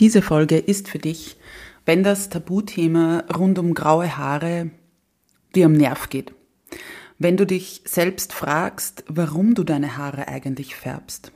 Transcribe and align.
Diese 0.00 0.22
Folge 0.22 0.58
ist 0.58 0.88
für 0.88 0.98
dich, 0.98 1.36
wenn 1.84 2.04
das 2.04 2.28
Tabuthema 2.28 3.24
rund 3.36 3.58
um 3.58 3.74
graue 3.74 4.16
Haare 4.16 4.70
dir 5.56 5.66
am 5.66 5.72
Nerv 5.72 6.08
geht. 6.08 6.32
Wenn 7.18 7.36
du 7.36 7.44
dich 7.46 7.82
selbst 7.84 8.32
fragst, 8.32 9.02
warum 9.08 9.54
du 9.54 9.64
deine 9.64 9.96
Haare 9.96 10.28
eigentlich 10.28 10.76
färbst. 10.76 11.32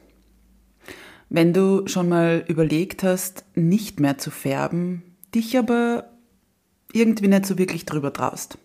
Wenn 1.29 1.53
du 1.53 1.89
schon 1.89 2.09
mal 2.09 2.45
überlegt 2.47 3.03
hast, 3.03 3.45
nicht 3.57 3.99
mehr 3.99 4.19
zu 4.19 4.31
färben, 4.31 5.03
dich 5.35 5.59
aber 5.59 6.11
irgendwie 6.93 7.29
nicht 7.29 7.47
so 7.47 7.59
wirklich 7.59 7.85
drüber 7.85 8.13
traust. 8.13 8.59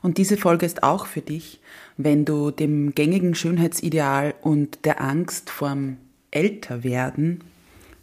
Und 0.00 0.16
diese 0.16 0.38
Folge 0.38 0.64
ist 0.64 0.82
auch 0.82 1.04
für 1.04 1.20
dich, 1.20 1.60
wenn 1.98 2.24
du 2.24 2.50
dem 2.50 2.94
gängigen 2.94 3.34
Schönheitsideal 3.34 4.34
und 4.40 4.86
der 4.86 5.02
Angst 5.02 5.50
vorm 5.50 5.98
Älterwerden 6.30 7.40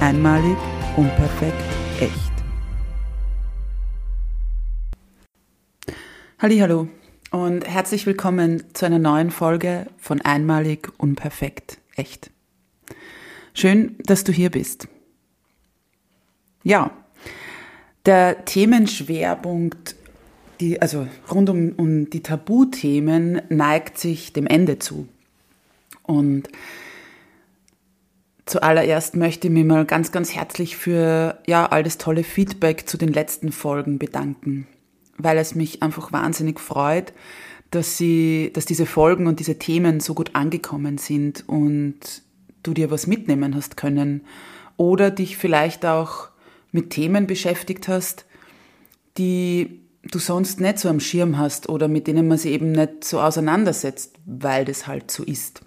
Einmalig, 0.00 0.56
unperfekt, 0.96 1.62
echt. 2.00 2.32
Hallo 6.38 6.88
und 7.32 7.68
herzlich 7.68 8.06
willkommen 8.06 8.64
zu 8.72 8.86
einer 8.86 8.98
neuen 8.98 9.30
Folge 9.30 9.88
von 9.98 10.22
Einmalig, 10.22 10.90
unperfekt, 10.96 11.80
echt. 11.96 12.30
Schön, 13.52 13.96
dass 13.98 14.24
du 14.24 14.32
hier 14.32 14.48
bist. 14.48 14.88
Ja, 16.62 16.92
der 18.06 18.46
Themenschwerpunkt, 18.46 19.96
die, 20.60 20.80
also 20.80 21.08
rund 21.30 21.50
um, 21.50 21.72
um 21.76 22.08
die 22.08 22.22
Tabuthemen, 22.22 23.42
neigt 23.50 23.98
sich 23.98 24.32
dem 24.32 24.46
Ende 24.46 24.78
zu. 24.78 25.08
Und 26.04 26.48
Zuallererst 28.46 29.16
möchte 29.16 29.48
ich 29.48 29.52
mich 29.52 29.64
mal 29.64 29.84
ganz, 29.84 30.12
ganz 30.12 30.34
herzlich 30.34 30.76
für 30.76 31.38
ja, 31.46 31.66
all 31.66 31.82
das 31.82 31.98
tolle 31.98 32.24
Feedback 32.24 32.88
zu 32.88 32.96
den 32.96 33.12
letzten 33.12 33.52
Folgen 33.52 33.98
bedanken, 33.98 34.66
weil 35.18 35.38
es 35.38 35.54
mich 35.54 35.82
einfach 35.82 36.12
wahnsinnig 36.12 36.58
freut, 36.58 37.12
dass, 37.70 37.96
sie, 37.96 38.50
dass 38.52 38.64
diese 38.64 38.86
Folgen 38.86 39.26
und 39.26 39.38
diese 39.38 39.58
Themen 39.58 40.00
so 40.00 40.14
gut 40.14 40.34
angekommen 40.34 40.98
sind 40.98 41.48
und 41.48 42.22
du 42.62 42.74
dir 42.74 42.90
was 42.90 43.06
mitnehmen 43.06 43.54
hast 43.54 43.76
können 43.76 44.22
oder 44.76 45.10
dich 45.10 45.36
vielleicht 45.36 45.86
auch 45.86 46.28
mit 46.72 46.90
Themen 46.90 47.26
beschäftigt 47.26 47.88
hast, 47.88 48.26
die 49.18 49.80
du 50.02 50.18
sonst 50.18 50.60
nicht 50.60 50.78
so 50.78 50.88
am 50.88 51.00
Schirm 51.00 51.38
hast 51.38 51.68
oder 51.68 51.88
mit 51.88 52.06
denen 52.06 52.26
man 52.26 52.38
sich 52.38 52.52
eben 52.52 52.72
nicht 52.72 53.04
so 53.04 53.20
auseinandersetzt, 53.20 54.16
weil 54.24 54.64
das 54.64 54.86
halt 54.86 55.10
so 55.10 55.22
ist. 55.22 55.62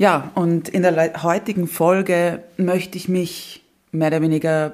Ja, 0.00 0.32
und 0.34 0.70
in 0.70 0.80
der 0.80 1.22
heutigen 1.22 1.68
Folge 1.68 2.42
möchte 2.56 2.96
ich 2.96 3.10
mich 3.10 3.62
mehr 3.92 4.08
oder 4.08 4.22
weniger, 4.22 4.72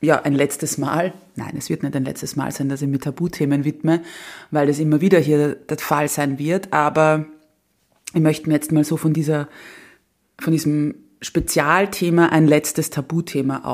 ja, 0.00 0.22
ein 0.22 0.34
letztes 0.34 0.78
Mal, 0.78 1.12
nein, 1.36 1.54
es 1.58 1.68
wird 1.68 1.82
nicht 1.82 1.94
ein 1.94 2.06
letztes 2.06 2.34
Mal 2.34 2.50
sein, 2.50 2.70
dass 2.70 2.80
ich 2.80 2.88
mir 2.88 2.98
Tabuthemen 2.98 3.66
widme, 3.66 4.00
weil 4.50 4.66
das 4.66 4.78
immer 4.78 5.02
wieder 5.02 5.18
hier 5.18 5.56
der 5.56 5.76
Fall 5.76 6.08
sein 6.08 6.38
wird, 6.38 6.72
aber 6.72 7.26
ich 8.14 8.22
möchte 8.22 8.48
mir 8.48 8.54
jetzt 8.54 8.72
mal 8.72 8.82
so 8.82 8.96
von 8.96 9.12
dieser, 9.12 9.46
von 10.40 10.54
diesem 10.54 10.94
Spezialthema 11.20 12.28
ein 12.28 12.48
letztes 12.48 12.88
Tabuthema 12.88 13.64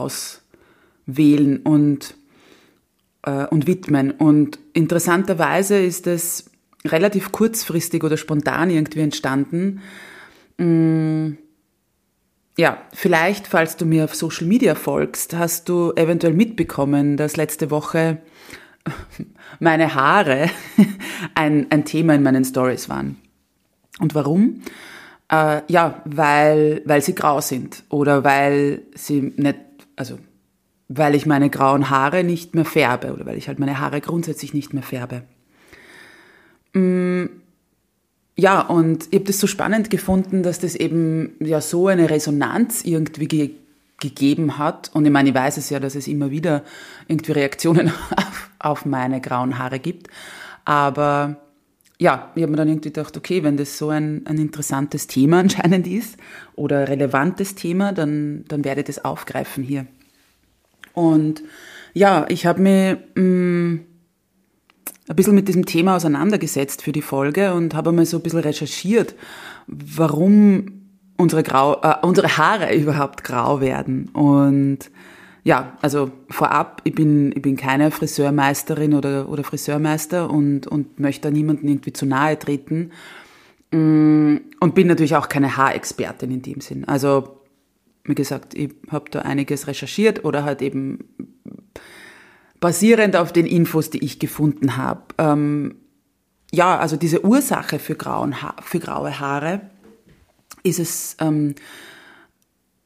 auswählen 1.06 1.58
und, 1.58 2.16
äh, 3.22 3.46
und 3.46 3.68
widmen. 3.68 4.10
Und 4.10 4.58
interessanterweise 4.72 5.78
ist 5.78 6.08
es 6.08 6.50
relativ 6.84 7.30
kurzfristig 7.30 8.02
oder 8.02 8.16
spontan 8.16 8.68
irgendwie 8.70 9.02
entstanden, 9.02 9.80
Mm, 10.60 11.38
ja, 12.58 12.78
vielleicht, 12.92 13.46
falls 13.46 13.78
du 13.78 13.86
mir 13.86 14.04
auf 14.04 14.14
Social 14.14 14.46
Media 14.46 14.74
folgst, 14.74 15.34
hast 15.34 15.70
du 15.70 15.92
eventuell 15.96 16.34
mitbekommen, 16.34 17.16
dass 17.16 17.36
letzte 17.36 17.70
Woche 17.70 18.18
meine 19.58 19.94
Haare 19.94 20.50
ein, 21.34 21.70
ein 21.70 21.86
Thema 21.86 22.14
in 22.14 22.22
meinen 22.22 22.44
Stories 22.44 22.90
waren. 22.90 23.16
Und 24.00 24.14
warum? 24.14 24.60
Äh, 25.32 25.62
ja, 25.68 26.02
weil, 26.04 26.82
weil 26.84 27.00
sie 27.00 27.14
grau 27.14 27.40
sind 27.40 27.84
oder 27.88 28.22
weil 28.24 28.82
sie 28.94 29.32
nicht, 29.36 29.58
also 29.96 30.18
weil 30.88 31.14
ich 31.14 31.24
meine 31.24 31.48
grauen 31.48 31.88
Haare 31.88 32.22
nicht 32.22 32.54
mehr 32.54 32.66
färbe 32.66 33.14
oder 33.14 33.24
weil 33.24 33.38
ich 33.38 33.48
halt 33.48 33.58
meine 33.58 33.78
Haare 33.78 34.02
grundsätzlich 34.02 34.52
nicht 34.52 34.74
mehr 34.74 34.82
färbe. 34.82 35.22
Mm, 36.74 37.26
ja, 38.40 38.62
und 38.62 39.08
ich 39.10 39.16
habe 39.16 39.26
das 39.26 39.38
so 39.38 39.46
spannend 39.46 39.90
gefunden, 39.90 40.42
dass 40.42 40.58
das 40.58 40.74
eben 40.74 41.32
ja 41.40 41.60
so 41.60 41.88
eine 41.88 42.08
Resonanz 42.08 42.82
irgendwie 42.84 43.28
ge 43.28 43.50
gegeben 43.98 44.56
hat. 44.56 44.90
Und 44.94 45.04
ich 45.04 45.12
meine, 45.12 45.28
ich 45.28 45.34
weiß 45.34 45.58
es 45.58 45.68
ja, 45.68 45.78
dass 45.78 45.94
es 45.94 46.08
immer 46.08 46.30
wieder 46.30 46.64
irgendwie 47.06 47.32
Reaktionen 47.32 47.88
auf, 48.16 48.50
auf 48.58 48.86
meine 48.86 49.20
grauen 49.20 49.58
Haare 49.58 49.78
gibt. 49.78 50.08
Aber 50.64 51.36
ja, 51.98 52.32
ich 52.34 52.40
habe 52.42 52.50
mir 52.50 52.56
dann 52.56 52.68
irgendwie 52.68 52.88
gedacht, 52.88 53.14
okay, 53.18 53.42
wenn 53.42 53.58
das 53.58 53.76
so 53.76 53.90
ein, 53.90 54.22
ein 54.24 54.38
interessantes 54.38 55.06
Thema 55.06 55.38
anscheinend 55.40 55.86
ist 55.86 56.16
oder 56.56 56.88
relevantes 56.88 57.56
Thema, 57.56 57.92
dann, 57.92 58.46
dann 58.48 58.64
werde 58.64 58.80
ich 58.80 58.86
das 58.86 59.04
aufgreifen 59.04 59.62
hier. 59.62 59.84
Und 60.94 61.42
ja, 61.92 62.24
ich 62.30 62.46
habe 62.46 62.62
mir 62.62 63.02
mh, 63.16 63.22
mm, 63.22 63.80
ein 65.08 65.16
bisschen 65.16 65.34
mit 65.34 65.48
diesem 65.48 65.66
Thema 65.66 65.96
auseinandergesetzt 65.96 66.82
für 66.82 66.92
die 66.92 67.02
Folge 67.02 67.52
und 67.54 67.74
habe 67.74 67.90
einmal 67.90 68.06
so 68.06 68.18
ein 68.18 68.22
bisschen 68.22 68.40
recherchiert, 68.40 69.14
warum 69.66 70.80
unsere, 71.16 71.42
grau, 71.42 71.80
äh, 71.82 71.94
unsere 72.02 72.36
Haare 72.36 72.74
überhaupt 72.76 73.24
grau 73.24 73.60
werden. 73.60 74.08
Und 74.10 74.90
ja, 75.42 75.76
also 75.80 76.10
vorab, 76.28 76.82
ich 76.84 76.94
bin, 76.94 77.32
ich 77.34 77.42
bin 77.42 77.56
keine 77.56 77.90
Friseurmeisterin 77.90 78.94
oder, 78.94 79.28
oder 79.28 79.42
Friseurmeister 79.42 80.30
und, 80.30 80.66
und 80.66 81.00
möchte 81.00 81.28
da 81.28 81.30
niemandem 81.30 81.68
irgendwie 81.68 81.92
zu 81.92 82.06
nahe 82.06 82.38
treten. 82.38 82.90
Mm, 83.70 84.36
und 84.60 84.74
bin 84.74 84.86
natürlich 84.86 85.16
auch 85.16 85.28
keine 85.28 85.56
Haarexpertin 85.56 86.30
in 86.30 86.42
dem 86.42 86.60
Sinn. 86.60 86.84
Also, 86.86 87.40
wie 88.04 88.14
gesagt, 88.14 88.54
ich 88.54 88.70
habe 88.90 89.10
da 89.10 89.20
einiges 89.20 89.66
recherchiert 89.66 90.24
oder 90.24 90.44
halt 90.44 90.62
eben 90.62 90.98
basierend 92.60 93.16
auf 93.16 93.32
den 93.32 93.46
Infos, 93.46 93.90
die 93.90 94.04
ich 94.04 94.18
gefunden 94.18 94.76
habe. 94.76 95.02
Ähm, 95.18 95.76
ja, 96.52 96.78
also 96.78 96.96
diese 96.96 97.24
Ursache 97.24 97.78
für, 97.78 97.94
grauen 97.94 98.42
ha 98.42 98.54
für 98.62 98.78
graue 98.78 99.18
Haare 99.18 99.62
ist 100.62 100.78
es, 100.78 101.16
ähm, 101.20 101.54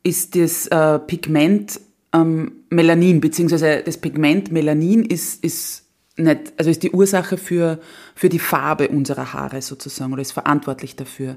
ist 0.02 0.36
das 0.36 0.66
äh, 0.68 0.98
Pigment 1.00 1.80
ähm, 2.12 2.52
Melanin, 2.70 3.20
beziehungsweise 3.20 3.82
das 3.84 3.98
Pigment 3.98 4.52
Melanin 4.52 5.04
ist, 5.04 5.42
ist 5.42 5.84
nicht, 6.16 6.52
also 6.56 6.70
ist 6.70 6.82
die 6.82 6.92
Ursache 6.92 7.36
für, 7.36 7.80
für 8.14 8.28
die 8.28 8.38
Farbe 8.38 8.88
unserer 8.88 9.32
Haare 9.32 9.60
sozusagen 9.62 10.12
oder 10.12 10.22
ist 10.22 10.32
verantwortlich 10.32 10.94
dafür. 10.94 11.36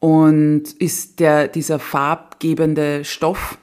Und 0.00 0.72
ist 0.78 1.20
der, 1.20 1.48
dieser 1.48 1.78
farbgebende 1.78 3.04
Stoff, 3.04 3.58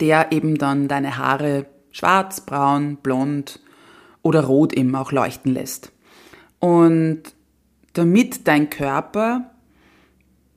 der 0.00 0.32
eben 0.32 0.56
dann 0.56 0.88
deine 0.88 1.18
Haare 1.18 1.66
schwarz, 1.96 2.42
braun, 2.42 2.96
blond 2.96 3.58
oder 4.20 4.44
rot 4.44 4.74
eben 4.74 4.94
auch 4.94 5.12
leuchten 5.12 5.54
lässt. 5.54 5.92
Und 6.58 7.22
damit 7.94 8.46
dein 8.46 8.68
Körper 8.68 9.50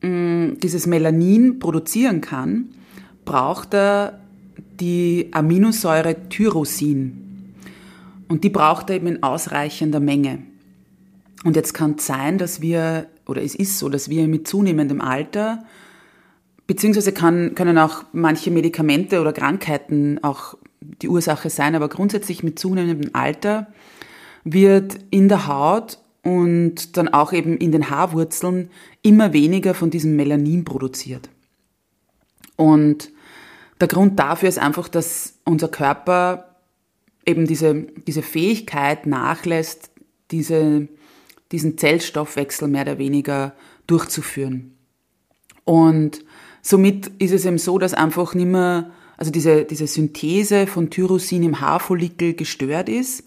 mh, 0.02 0.56
dieses 0.62 0.86
Melanin 0.86 1.60
produzieren 1.60 2.20
kann, 2.20 2.72
braucht 3.24 3.74
er 3.74 4.20
die 4.82 5.30
Aminosäure 5.32 6.28
Tyrosin. 6.28 7.54
Und 8.28 8.44
die 8.44 8.50
braucht 8.50 8.90
er 8.90 8.98
eben 8.98 9.08
in 9.08 9.24
ausreichender 9.24 10.02
Menge. 10.02 10.40
Und 11.46 11.56
jetzt 11.56 11.74
kann 11.74 11.96
es 11.98 12.06
sein, 12.06 12.38
dass 12.38 12.60
wir, 12.60 13.08
oder 13.26 13.42
es 13.42 13.56
ist 13.56 13.80
so, 13.80 13.88
dass 13.88 14.10
wir 14.10 14.28
mit 14.28 14.46
zunehmendem 14.46 15.00
Alter, 15.00 15.64
beziehungsweise 16.68 17.14
kann, 17.14 17.56
können 17.56 17.78
auch 17.78 18.04
manche 18.12 18.52
Medikamente 18.52 19.22
oder 19.22 19.32
Krankheiten 19.32 20.22
auch 20.22 20.58
die 21.02 21.10
Ursache 21.10 21.50
sein, 21.50 21.76
aber 21.76 21.90
grundsätzlich 21.90 22.44
mit 22.44 22.60
zunehmendem 22.60 23.12
Alter 23.14 23.68
wird 24.44 24.98
in 25.10 25.30
der 25.30 25.48
Haut 25.48 26.00
und 26.24 26.98
dann 26.98 27.08
auch 27.08 27.34
eben 27.34 27.58
in 27.58 27.72
den 27.72 27.90
Haarwurzeln 27.90 28.70
immer 29.02 29.34
weniger 29.34 29.74
von 29.74 29.90
diesem 29.90 30.16
Melanin 30.16 30.66
produziert. 30.66 31.30
Und 32.56 33.12
der 33.80 33.88
Grund 33.88 34.20
dafür 34.20 34.50
ist 34.50 34.60
einfach, 34.60 34.90
dass 34.90 35.40
unser 35.46 35.70
Körper 35.70 36.56
eben 37.26 37.48
diese, 37.48 37.88
diese 38.08 38.22
Fähigkeit 38.22 39.06
nachlässt, 39.06 39.92
diese, 40.32 40.88
diesen 41.52 41.78
Zellstoffwechsel 41.78 42.68
mehr 42.68 42.82
oder 42.84 42.98
weniger 42.98 43.54
durchzuführen. 43.88 44.76
Und 45.64 46.26
somit 46.62 47.08
ist 47.20 47.32
es 47.32 47.46
eben 47.46 47.58
so, 47.58 47.78
dass 47.78 47.94
einfach 47.94 48.34
nicht 48.34 48.48
mehr, 48.48 48.92
also 49.20 49.32
diese, 49.32 49.66
diese 49.66 49.86
Synthese 49.86 50.66
von 50.66 50.90
Tyrosin 50.90 51.44
im 51.44 51.60
Haarfollikel 51.60 52.36
gestört 52.36 52.88
ist 52.88 53.26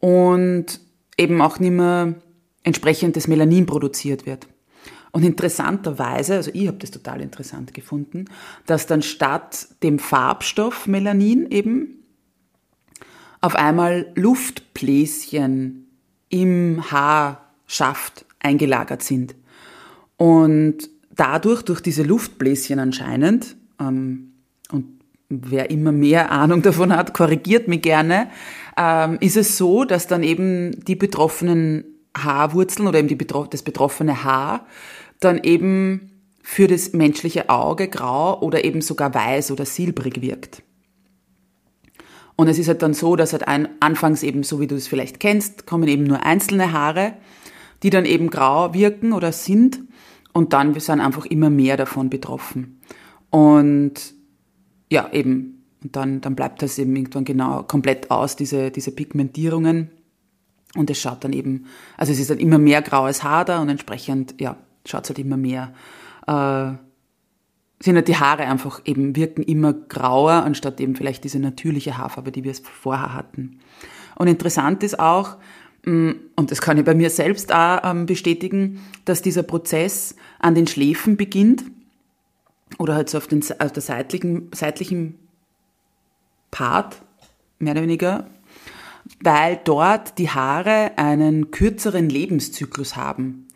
und 0.00 0.80
eben 1.16 1.40
auch 1.40 1.60
nicht 1.60 1.70
mehr 1.70 2.16
entsprechend 2.64 3.14
das 3.14 3.28
Melanin 3.28 3.64
produziert 3.64 4.26
wird. 4.26 4.48
Und 5.12 5.22
interessanterweise, 5.22 6.34
also 6.34 6.50
ich 6.54 6.66
habe 6.66 6.78
das 6.78 6.90
total 6.90 7.20
interessant 7.20 7.72
gefunden, 7.72 8.24
dass 8.66 8.88
dann 8.88 9.00
statt 9.00 9.68
dem 9.84 10.00
Farbstoff 10.00 10.88
Melanin 10.88 11.48
eben 11.52 12.02
auf 13.40 13.54
einmal 13.54 14.10
Luftbläschen 14.16 15.86
im 16.30 16.90
Haarschaft 16.90 18.26
eingelagert 18.40 19.04
sind. 19.04 19.36
Und 20.16 20.90
dadurch, 21.14 21.62
durch 21.62 21.80
diese 21.80 22.02
Luftbläschen 22.02 22.80
anscheinend, 22.80 23.54
ähm, 23.78 24.32
wer 25.28 25.70
immer 25.70 25.92
mehr 25.92 26.30
Ahnung 26.30 26.62
davon 26.62 26.94
hat, 26.94 27.14
korrigiert 27.14 27.68
mich 27.68 27.82
gerne, 27.82 28.28
ähm, 28.76 29.18
ist 29.20 29.36
es 29.36 29.56
so, 29.56 29.84
dass 29.84 30.06
dann 30.06 30.22
eben 30.22 30.84
die 30.84 30.96
betroffenen 30.96 31.84
Haarwurzeln 32.16 32.88
oder 32.88 32.98
eben 32.98 33.08
die, 33.08 33.18
das 33.18 33.62
betroffene 33.62 34.24
Haar 34.24 34.66
dann 35.20 35.38
eben 35.42 36.12
für 36.42 36.66
das 36.66 36.92
menschliche 36.92 37.50
Auge 37.50 37.88
grau 37.88 38.40
oder 38.40 38.64
eben 38.64 38.80
sogar 38.80 39.12
weiß 39.14 39.50
oder 39.50 39.66
silbrig 39.66 40.22
wirkt. 40.22 40.62
Und 42.36 42.48
es 42.48 42.58
ist 42.58 42.68
halt 42.68 42.82
dann 42.82 42.94
so, 42.94 43.16
dass 43.16 43.32
halt 43.32 43.48
ein, 43.48 43.68
anfangs 43.80 44.22
eben, 44.22 44.44
so 44.44 44.60
wie 44.60 44.68
du 44.68 44.76
es 44.76 44.86
vielleicht 44.86 45.18
kennst, 45.18 45.66
kommen 45.66 45.88
eben 45.88 46.04
nur 46.04 46.24
einzelne 46.24 46.72
Haare, 46.72 47.14
die 47.82 47.90
dann 47.90 48.04
eben 48.04 48.30
grau 48.30 48.72
wirken 48.74 49.12
oder 49.12 49.32
sind 49.32 49.80
und 50.32 50.52
dann 50.52 50.78
sind 50.78 51.00
einfach 51.00 51.26
immer 51.26 51.50
mehr 51.50 51.76
davon 51.76 52.10
betroffen. 52.10 52.80
Und 53.30 54.14
ja, 54.90 55.10
eben, 55.12 55.64
und 55.82 55.94
dann, 55.94 56.20
dann 56.20 56.34
bleibt 56.34 56.62
das 56.62 56.78
eben 56.78 56.94
irgendwann 56.96 57.24
genau 57.24 57.62
komplett 57.62 58.10
aus, 58.10 58.36
diese, 58.36 58.70
diese 58.70 58.90
Pigmentierungen. 58.90 59.90
Und 60.74 60.90
es 60.90 61.00
schaut 61.00 61.24
dann 61.24 61.32
eben, 61.32 61.66
also 61.96 62.12
es 62.12 62.18
ist 62.18 62.30
dann 62.30 62.38
immer 62.38 62.58
mehr 62.58 62.82
graues 62.82 63.22
Haar 63.22 63.44
da 63.44 63.60
und 63.60 63.68
entsprechend, 63.68 64.34
ja, 64.40 64.56
schaut 64.84 65.04
es 65.04 65.10
halt 65.10 65.18
immer 65.18 65.36
mehr, 65.36 65.72
äh, 66.26 66.72
sind 67.80 67.94
halt 67.94 68.08
die 68.08 68.16
Haare 68.16 68.42
einfach 68.42 68.82
eben, 68.84 69.14
wirken 69.14 69.42
immer 69.42 69.72
grauer, 69.72 70.32
anstatt 70.32 70.80
eben 70.80 70.96
vielleicht 70.96 71.24
diese 71.24 71.38
natürliche 71.38 71.96
Haarfarbe, 71.96 72.32
die 72.32 72.44
wir 72.44 72.54
vorher 72.54 73.14
hatten. 73.14 73.60
Und 74.16 74.26
interessant 74.26 74.82
ist 74.82 74.98
auch, 74.98 75.36
mm, 75.84 76.10
und 76.34 76.50
das 76.50 76.60
kann 76.60 76.76
ich 76.76 76.84
bei 76.84 76.94
mir 76.94 77.08
selbst 77.08 77.52
auch 77.52 77.80
ähm, 77.84 78.06
bestätigen, 78.06 78.80
dass 79.04 79.22
dieser 79.22 79.44
Prozess 79.44 80.16
an 80.40 80.56
den 80.56 80.66
Schläfen 80.66 81.16
beginnt 81.16 81.64
oder 82.76 82.94
halt 82.94 83.08
so 83.08 83.18
auf, 83.18 83.26
den, 83.26 83.42
auf 83.58 83.72
der 83.72 83.82
seitlichen, 83.82 84.50
seitlichen 84.54 85.18
Part, 86.50 87.02
mehr 87.58 87.72
oder 87.72 87.82
weniger, 87.82 88.26
weil 89.22 89.60
dort 89.64 90.18
die 90.18 90.30
Haare 90.30 90.92
einen 90.96 91.50
kürzeren 91.50 92.08
Lebenszyklus 92.08 92.96
haben 92.96 93.48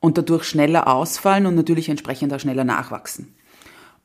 und 0.00 0.18
dadurch 0.18 0.44
schneller 0.44 0.86
ausfallen 0.86 1.46
und 1.46 1.54
natürlich 1.54 1.88
entsprechend 1.88 2.32
auch 2.32 2.40
schneller 2.40 2.64
nachwachsen. 2.64 3.34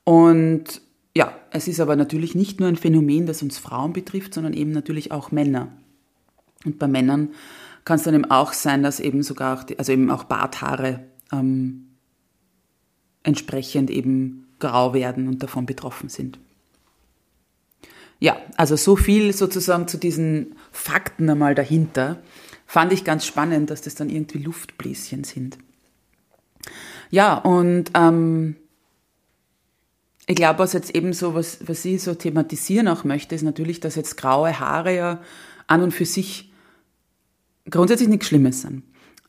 Und 0.04 0.80
ja, 1.16 1.32
es 1.50 1.68
ist 1.68 1.80
aber 1.80 1.96
natürlich 1.96 2.34
nicht 2.34 2.58
nur 2.58 2.68
ein 2.68 2.76
Phänomen, 2.76 3.26
das 3.26 3.42
uns 3.42 3.58
Frauen 3.58 3.92
betrifft, 3.92 4.34
sondern 4.34 4.52
eben 4.52 4.72
natürlich 4.72 5.12
auch 5.12 5.30
Männer. 5.30 5.68
Und 6.64 6.78
bei 6.78 6.88
Männern 6.88 7.30
kann 7.84 7.96
es 7.96 8.04
dann 8.04 8.14
eben 8.14 8.30
auch 8.30 8.52
sein, 8.52 8.82
dass 8.82 8.98
eben 8.98 9.22
sogar, 9.22 9.58
auch 9.58 9.64
die, 9.64 9.78
also 9.78 9.92
eben 9.92 10.10
auch 10.10 10.24
Barthaare 10.24 11.04
ähm, 11.32 11.86
entsprechend 13.22 13.90
eben 13.90 14.46
grau 14.64 14.94
werden 14.94 15.28
und 15.28 15.42
davon 15.42 15.66
betroffen 15.66 16.08
sind. 16.08 16.38
Ja, 18.18 18.36
also 18.56 18.76
so 18.76 18.96
viel 18.96 19.32
sozusagen 19.32 19.88
zu 19.88 19.98
diesen 19.98 20.56
Fakten 20.72 21.28
einmal 21.28 21.54
dahinter. 21.54 22.22
Fand 22.66 22.92
ich 22.92 23.04
ganz 23.04 23.26
spannend, 23.26 23.70
dass 23.70 23.82
das 23.82 23.94
dann 23.94 24.08
irgendwie 24.08 24.38
Luftbläschen 24.38 25.24
sind. 25.24 25.58
Ja, 27.10 27.34
und 27.34 27.90
ähm, 27.94 28.56
ich 30.26 30.36
glaube, 30.36 30.60
was 30.60 30.72
jetzt 30.72 30.94
eben 30.94 31.12
so, 31.12 31.34
was, 31.34 31.58
was 31.68 31.84
ich 31.84 32.02
so 32.02 32.14
thematisieren 32.14 32.88
auch 32.88 33.04
möchte, 33.04 33.34
ist 33.34 33.42
natürlich, 33.42 33.80
dass 33.80 33.94
jetzt 33.94 34.16
graue 34.16 34.58
Haare 34.58 34.96
ja 34.96 35.20
an 35.66 35.82
und 35.82 35.92
für 35.92 36.06
sich 36.06 36.50
grundsätzlich 37.68 38.08
nichts 38.08 38.28
Schlimmes 38.28 38.62
sind. 38.62 38.84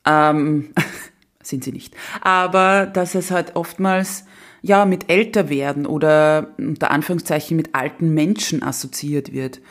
Ähm, 0.06 0.74
sind 1.44 1.66
sie 1.66 1.74
nicht. 1.74 1.94
Aber 2.22 2.86
dass 2.86 3.14
es 3.14 3.32
halt 3.32 3.56
oftmals 3.56 4.24
ja 4.66 4.86
mit 4.86 5.12
älter 5.12 5.50
werden 5.50 5.86
oder 5.86 6.56
unter 6.58 6.90
Anführungszeichen 6.90 7.56
mit 7.56 7.76
alten 7.76 8.14
Menschen 8.16 8.64
assoziiert 8.64 9.32
wird. 9.32 9.62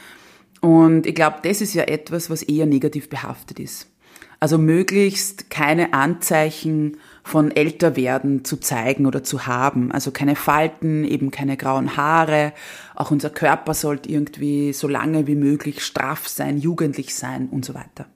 Und 0.60 1.06
ich 1.06 1.16
glaube, 1.16 1.38
das 1.42 1.60
ist 1.60 1.74
ja 1.74 1.82
etwas, 1.82 2.30
was 2.30 2.44
eher 2.44 2.66
negativ 2.66 3.10
behaftet 3.10 3.58
ist. 3.58 3.90
Also 4.38 4.56
möglichst 4.56 5.50
keine 5.50 5.94
Anzeichen 5.94 6.98
von 7.24 7.50
Älterwerden 7.50 8.44
zu 8.44 8.56
zeigen 8.58 9.06
oder 9.06 9.24
zu 9.24 9.46
haben. 9.48 9.90
Also 9.90 10.12
keine 10.12 10.36
Falten, 10.36 11.04
eben 11.04 11.32
keine 11.32 11.56
grauen 11.56 11.96
Haare. 11.96 12.52
Auch 12.94 13.10
unser 13.10 13.30
Körper 13.30 13.74
sollte 13.74 14.08
irgendwie 14.08 14.72
so 14.72 14.86
lange 14.86 15.26
wie 15.26 15.34
möglich 15.34 15.84
straff 15.84 16.28
sein, 16.28 16.56
jugendlich 16.58 17.16
sein 17.16 17.48
und 17.48 17.64
so 17.64 17.74
weiter. 17.74 18.06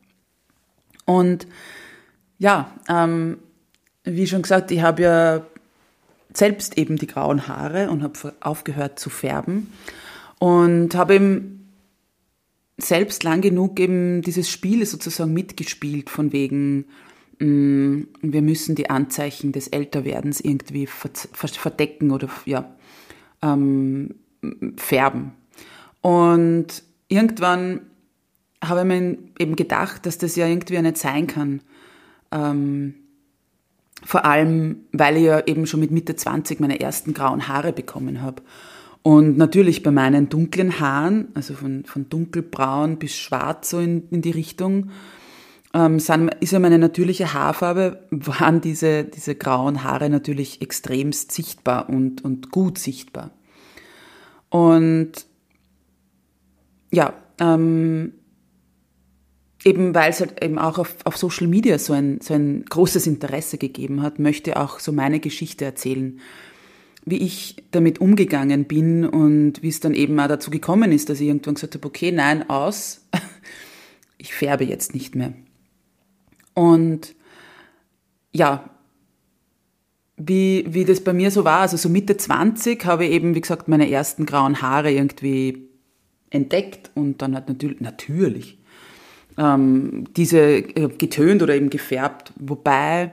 Und 1.06 1.48
ja, 2.38 2.70
ähm, 2.88 3.38
wie 4.04 4.28
schon 4.28 4.42
gesagt, 4.42 4.70
ich 4.70 4.82
habe 4.82 5.02
ja 5.02 5.42
selbst 6.38 6.78
eben 6.78 6.96
die 6.96 7.06
grauen 7.06 7.48
Haare 7.48 7.90
und 7.90 8.02
habe 8.02 8.34
aufgehört 8.40 8.98
zu 8.98 9.10
färben 9.10 9.72
und 10.38 10.94
habe 10.94 11.16
eben 11.16 11.58
selbst 12.78 13.24
lang 13.24 13.40
genug 13.40 13.80
eben 13.80 14.22
dieses 14.22 14.48
Spiel 14.48 14.86
sozusagen 14.86 15.32
mitgespielt, 15.32 16.10
von 16.10 16.32
wegen, 16.32 16.86
mh, 17.40 17.46
mm, 17.46 18.08
wir 18.22 18.42
müssen 18.42 18.76
die 18.76 18.88
Anzeichen 18.88 19.50
des 19.52 19.68
Älterwerdens 19.68 20.40
irgendwie 20.40 20.86
verdecken 20.86 22.12
oder 22.12 22.28
ja, 22.44 22.72
ähm, 23.42 24.14
färben. 24.76 25.32
Und 26.00 26.84
irgendwann 27.08 27.80
habe 28.64 28.80
ich 28.80 28.86
mir 28.86 29.18
eben 29.38 29.56
gedacht, 29.56 30.06
dass 30.06 30.18
das 30.18 30.36
ja 30.36 30.46
irgendwie 30.46 30.80
nicht 30.80 30.98
sein 30.98 31.26
kann. 31.26 31.60
Ähm, 32.30 32.94
vor 34.04 34.24
allem, 34.24 34.84
weil 34.92 35.16
ich 35.16 35.24
ja 35.24 35.46
eben 35.46 35.66
schon 35.66 35.80
mit 35.80 35.90
Mitte 35.90 36.16
20 36.16 36.60
meine 36.60 36.80
ersten 36.80 37.14
grauen 37.14 37.48
Haare 37.48 37.72
bekommen 37.72 38.22
habe. 38.22 38.42
Und 39.02 39.38
natürlich 39.38 39.82
bei 39.82 39.90
meinen 39.90 40.28
dunklen 40.28 40.80
Haaren, 40.80 41.28
also 41.34 41.54
von, 41.54 41.84
von 41.84 42.08
dunkelbraun 42.08 42.98
bis 42.98 43.16
schwarz 43.16 43.70
so 43.70 43.78
in, 43.78 44.08
in 44.10 44.22
die 44.22 44.30
Richtung, 44.30 44.90
ähm, 45.74 46.00
sind, 46.00 46.34
ist 46.40 46.52
ja 46.52 46.58
meine 46.58 46.78
natürliche 46.78 47.32
Haarfarbe, 47.32 48.06
waren 48.10 48.60
diese, 48.60 49.04
diese 49.04 49.34
grauen 49.34 49.84
Haare 49.84 50.10
natürlich 50.10 50.62
extremst 50.62 51.32
sichtbar 51.32 51.88
und, 51.88 52.24
und 52.24 52.50
gut 52.50 52.78
sichtbar. 52.78 53.30
Und 54.50 55.12
ja, 56.90 57.12
ähm, 57.38 58.14
eben 59.64 59.94
weil 59.94 60.10
es 60.10 60.20
halt 60.20 60.42
eben 60.42 60.58
auch 60.58 60.78
auf, 60.78 60.96
auf 61.04 61.16
Social 61.16 61.46
Media 61.46 61.78
so 61.78 61.92
ein, 61.92 62.20
so 62.20 62.34
ein 62.34 62.64
großes 62.64 63.06
Interesse 63.06 63.58
gegeben 63.58 64.02
hat, 64.02 64.18
möchte 64.18 64.56
auch 64.56 64.78
so 64.78 64.92
meine 64.92 65.20
Geschichte 65.20 65.64
erzählen 65.64 66.20
wie 67.10 67.18
ich 67.18 67.56
damit 67.70 68.00
umgegangen 68.00 68.64
bin 68.64 69.04
und 69.04 69.62
wie 69.62 69.68
es 69.68 69.80
dann 69.80 69.94
eben 69.94 70.18
auch 70.20 70.28
dazu 70.28 70.50
gekommen 70.50 70.92
ist, 70.92 71.08
dass 71.08 71.20
ich 71.20 71.28
irgendwann 71.28 71.54
gesagt 71.54 71.74
habe, 71.74 71.86
okay, 71.86 72.12
nein, 72.12 72.48
aus, 72.50 73.06
ich 74.18 74.34
färbe 74.34 74.64
jetzt 74.64 74.94
nicht 74.94 75.14
mehr. 75.14 75.32
Und 76.54 77.14
ja, 78.32 78.70
wie, 80.16 80.66
wie 80.68 80.84
das 80.84 81.02
bei 81.02 81.12
mir 81.12 81.30
so 81.30 81.44
war. 81.44 81.60
Also 81.60 81.76
so 81.76 81.88
Mitte 81.88 82.16
20 82.16 82.84
habe 82.84 83.06
ich 83.06 83.12
eben, 83.12 83.34
wie 83.34 83.40
gesagt, 83.40 83.68
meine 83.68 83.88
ersten 83.88 84.26
grauen 84.26 84.60
Haare 84.60 84.90
irgendwie 84.90 85.68
entdeckt 86.30 86.90
und 86.94 87.22
dann 87.22 87.34
hat 87.34 87.48
natürlich, 87.48 87.80
natürlich 87.80 88.57
ähm, 89.38 90.04
diese 90.16 90.38
äh, 90.38 90.88
getönt 90.88 91.42
oder 91.42 91.54
eben 91.54 91.70
gefärbt. 91.70 92.32
Wobei 92.36 93.12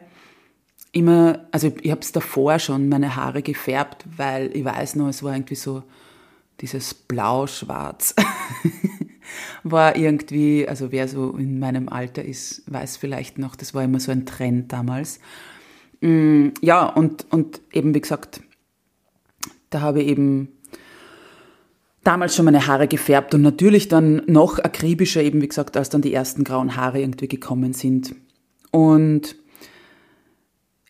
immer, 0.92 1.46
also 1.52 1.72
ich 1.82 1.92
habe 1.92 2.02
es 2.02 2.12
davor 2.12 2.60
schon 2.60 2.90
meine 2.90 3.16
Haare 3.16 3.42
gefärbt, 3.42 4.06
weil 4.18 4.56
ich 4.56 4.66
weiß 4.66 4.96
noch, 4.96 5.10
es 5.10 5.24
war 5.24 5.34
irgendwie 5.34 5.56
so 5.56 5.84
dieses 6.62 6.94
Blau-Schwarz. 6.94 8.16
war 9.64 9.96
irgendwie, 9.96 10.68
also 10.68 10.92
wer 10.92 11.08
so 11.08 11.32
in 11.32 11.60
meinem 11.60 11.90
Alter 11.90 12.24
ist, 12.24 12.64
weiß 12.72 12.98
vielleicht 12.98 13.38
noch, 13.38 13.56
das 13.56 13.74
war 13.74 13.84
immer 13.84 14.00
so 14.00 14.12
ein 14.12 14.26
Trend 14.26 14.72
damals. 14.72 15.20
Mm, 16.02 16.50
ja, 16.62 16.86
und, 16.86 17.26
und 17.32 17.62
eben, 17.72 17.94
wie 17.94 18.02
gesagt, 18.02 18.42
da 19.70 19.82
habe 19.82 20.02
ich 20.02 20.08
eben 20.08 20.50
damals 22.06 22.36
schon 22.36 22.46
meine 22.46 22.68
Haare 22.68 22.88
gefärbt 22.88 23.34
und 23.34 23.42
natürlich 23.42 23.90
dann 23.90 24.22
noch 24.28 24.60
akribischer, 24.60 25.22
eben 25.22 25.42
wie 25.42 25.48
gesagt, 25.48 25.76
als 25.76 25.90
dann 25.90 26.02
die 26.02 26.14
ersten 26.14 26.44
grauen 26.44 26.76
Haare 26.76 27.02
irgendwie 27.02 27.28
gekommen 27.28 27.74
sind. 27.74 28.16
Und 28.72 29.36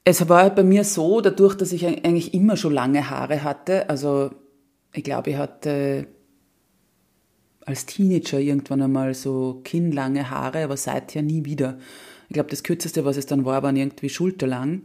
es 0.03 0.27
war 0.29 0.49
bei 0.53 0.63
mir 0.63 0.83
so, 0.83 1.21
dadurch, 1.21 1.55
dass 1.55 1.71
ich 1.71 1.85
eigentlich 1.87 2.33
immer 2.33 2.57
schon 2.57 2.73
lange 2.73 3.09
Haare 3.09 3.43
hatte, 3.43 3.89
also 3.89 4.31
ich 4.93 5.03
glaube, 5.03 5.31
ich 5.31 5.37
hatte 5.37 6.07
als 7.65 7.85
Teenager 7.85 8.39
irgendwann 8.39 8.81
einmal 8.81 9.13
so 9.13 9.61
kinnlange 9.63 10.29
Haare, 10.29 10.63
aber 10.65 10.77
seither 10.77 11.21
nie 11.21 11.45
wieder. 11.45 11.79
Ich 12.29 12.33
glaube, 12.33 12.49
das 12.49 12.63
kürzeste, 12.63 13.05
was 13.05 13.17
es 13.17 13.25
dann 13.25 13.45
war, 13.45 13.63
waren 13.63 13.75
irgendwie 13.75 14.09
schulterlang, 14.09 14.81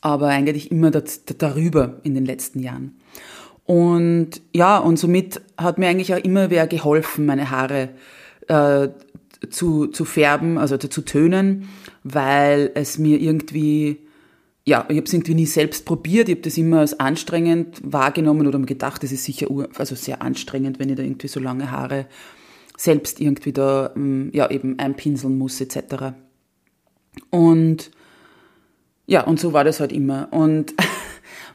aber 0.00 0.28
eigentlich 0.28 0.70
immer 0.70 0.90
darüber 0.90 2.00
in 2.02 2.14
den 2.14 2.26
letzten 2.26 2.60
Jahren. 2.60 2.96
Und 3.64 4.42
ja, 4.52 4.78
und 4.78 4.98
somit 4.98 5.40
hat 5.56 5.78
mir 5.78 5.88
eigentlich 5.88 6.14
auch 6.14 6.22
immer 6.22 6.50
wer 6.50 6.66
geholfen, 6.66 7.26
meine 7.26 7.50
Haare 7.50 7.90
äh, 8.48 8.88
zu, 9.50 9.86
zu 9.86 10.04
färben, 10.04 10.58
also 10.58 10.76
zu 10.76 11.02
tönen, 11.02 11.68
weil 12.02 12.70
es 12.74 12.98
mir 12.98 13.20
irgendwie 13.20 13.98
ja, 14.64 14.86
ich 14.88 14.96
habe 14.96 15.06
es 15.06 15.12
irgendwie 15.12 15.34
nie 15.34 15.46
selbst 15.46 15.84
probiert, 15.84 16.28
ich 16.28 16.36
habe 16.36 16.42
das 16.42 16.56
immer 16.56 16.80
als 16.80 16.98
anstrengend 17.00 17.80
wahrgenommen 17.82 18.46
oder 18.46 18.58
mir 18.58 18.66
gedacht, 18.66 19.02
das 19.02 19.10
ist 19.10 19.24
sicher 19.24 19.48
also 19.76 19.94
sehr 19.94 20.22
anstrengend, 20.22 20.78
wenn 20.78 20.88
ich 20.88 20.96
da 20.96 21.02
irgendwie 21.02 21.28
so 21.28 21.40
lange 21.40 21.70
Haare 21.70 22.06
selbst 22.76 23.20
irgendwie 23.20 23.52
da 23.52 23.92
mm, 23.94 24.30
ja 24.32 24.50
eben 24.50 24.78
einpinseln 24.78 25.36
muss 25.36 25.60
etc. 25.60 26.14
Und 27.30 27.90
ja, 29.06 29.24
und 29.24 29.40
so 29.40 29.52
war 29.52 29.64
das 29.64 29.80
halt 29.80 29.92
immer. 29.92 30.28
Und 30.30 30.74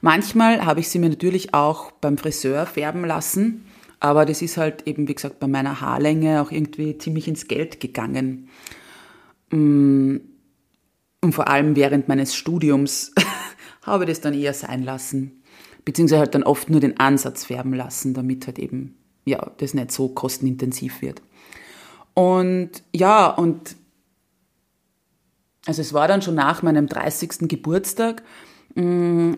manchmal 0.01 0.65
habe 0.65 0.79
ich 0.79 0.89
sie 0.89 0.99
mir 0.99 1.09
natürlich 1.09 1.53
auch 1.53 1.91
beim 1.91 2.17
Friseur 2.17 2.65
färben 2.65 3.05
lassen, 3.05 3.65
aber 3.99 4.25
das 4.25 4.41
ist 4.41 4.57
halt 4.57 4.87
eben, 4.87 5.07
wie 5.07 5.15
gesagt, 5.15 5.39
bei 5.39 5.47
meiner 5.47 5.81
Haarlänge 5.81 6.41
auch 6.41 6.51
irgendwie 6.51 6.97
ziemlich 6.97 7.27
ins 7.27 7.47
Geld 7.47 7.79
gegangen. 7.79 8.49
Mm, 9.49 10.17
und 11.21 11.33
vor 11.33 11.47
allem 11.47 11.75
während 11.75 12.07
meines 12.07 12.35
Studiums 12.35 13.13
habe 13.81 14.03
ich 14.03 14.09
das 14.09 14.21
dann 14.21 14.33
eher 14.33 14.53
sein 14.53 14.83
lassen. 14.83 15.43
Beziehungsweise 15.83 16.19
halt 16.19 16.35
dann 16.35 16.43
oft 16.43 16.69
nur 16.69 16.79
den 16.79 16.99
Ansatz 16.99 17.45
färben 17.45 17.73
lassen, 17.73 18.13
damit 18.13 18.45
halt 18.45 18.59
eben, 18.59 18.97
ja, 19.25 19.51
das 19.57 19.73
nicht 19.73 19.91
so 19.91 20.09
kostenintensiv 20.09 21.01
wird. 21.01 21.21
Und 22.13 22.71
ja, 22.93 23.27
und 23.27 23.75
also 25.65 25.81
es 25.81 25.93
war 25.93 26.07
dann 26.07 26.21
schon 26.21 26.35
nach 26.35 26.63
meinem 26.63 26.87
30. 26.87 27.47
Geburtstag, 27.49 28.23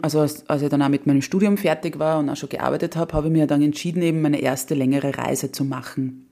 also 0.02 0.20
als, 0.20 0.50
als 0.50 0.62
ich 0.62 0.70
dann 0.70 0.82
auch 0.82 0.90
mit 0.90 1.08
meinem 1.08 1.22
Studium 1.22 1.58
fertig 1.58 1.98
war 1.98 2.20
und 2.20 2.30
auch 2.30 2.36
schon 2.36 2.50
gearbeitet 2.50 2.96
habe, 2.96 3.14
habe 3.14 3.28
ich 3.28 3.34
mir 3.34 3.48
dann 3.48 3.62
entschieden, 3.62 4.02
eben 4.02 4.22
meine 4.22 4.42
erste 4.42 4.76
längere 4.76 5.18
Reise 5.18 5.52
zu 5.52 5.64
machen 5.64 6.28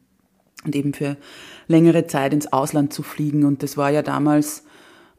und 0.65 0.75
eben 0.75 0.93
für 0.93 1.15
längere 1.67 2.07
Zeit 2.07 2.33
ins 2.33 2.51
Ausland 2.51 2.91
zu 2.91 3.03
fliegen. 3.03 3.45
Und 3.45 3.63
das 3.63 3.77
war 3.77 3.91
ja 3.91 4.01
damals 4.01 4.63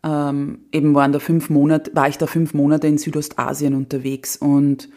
ähm, 0.05 0.61
eben 0.73 0.95
waren 0.95 1.13
da 1.13 1.19
fünf 1.19 1.51
Monate, 1.51 1.91
war 1.95 2.09
ich 2.09 2.19
da 2.19 2.27
fünf 2.27 2.55
Monate 2.55 2.87
in 2.87 2.99
Südostasien 2.99 3.75
unterwegs 3.75 4.37
und 4.37 4.89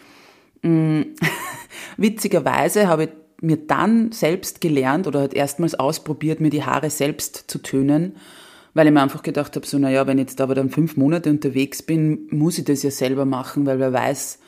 mh, 0.62 0.70
mm, 0.70 1.06
witzigerweise 1.98 2.88
habe 2.88 3.06
ich 3.06 3.10
mir 3.42 3.58
dann 3.58 4.12
selbst 4.12 4.62
gelernt 4.62 5.08
oder 5.08 5.22
halt 5.22 5.34
erstmals 5.34 5.76
ausprobiert, 5.76 6.40
mir 6.40 6.52
die 6.52 6.64
Haare 6.64 6.90
selbst 6.90 7.46
zu 7.48 7.60
tönen, 7.60 8.18
weil 8.74 8.88
ich 8.88 8.94
mir 8.94 9.02
einfach 9.02 9.24
gedacht 9.24 9.56
habe, 9.56 9.66
so, 9.66 9.78
naja, 9.78 10.08
wenn 10.08 10.18
ich 10.18 10.30
jetzt 10.30 10.42
aber 10.42 10.56
dann 10.56 10.70
fünf 10.70 10.98
Monate 10.98 11.30
unterwegs 11.30 11.82
bin, 11.82 12.28
muss 12.30 12.58
ich 12.58 12.66
das 12.66 12.84
ja 12.84 12.92
selber 12.92 13.26
machen, 13.26 13.66
weil 13.66 13.80
wer 13.80 13.94
weiß, 13.94 14.40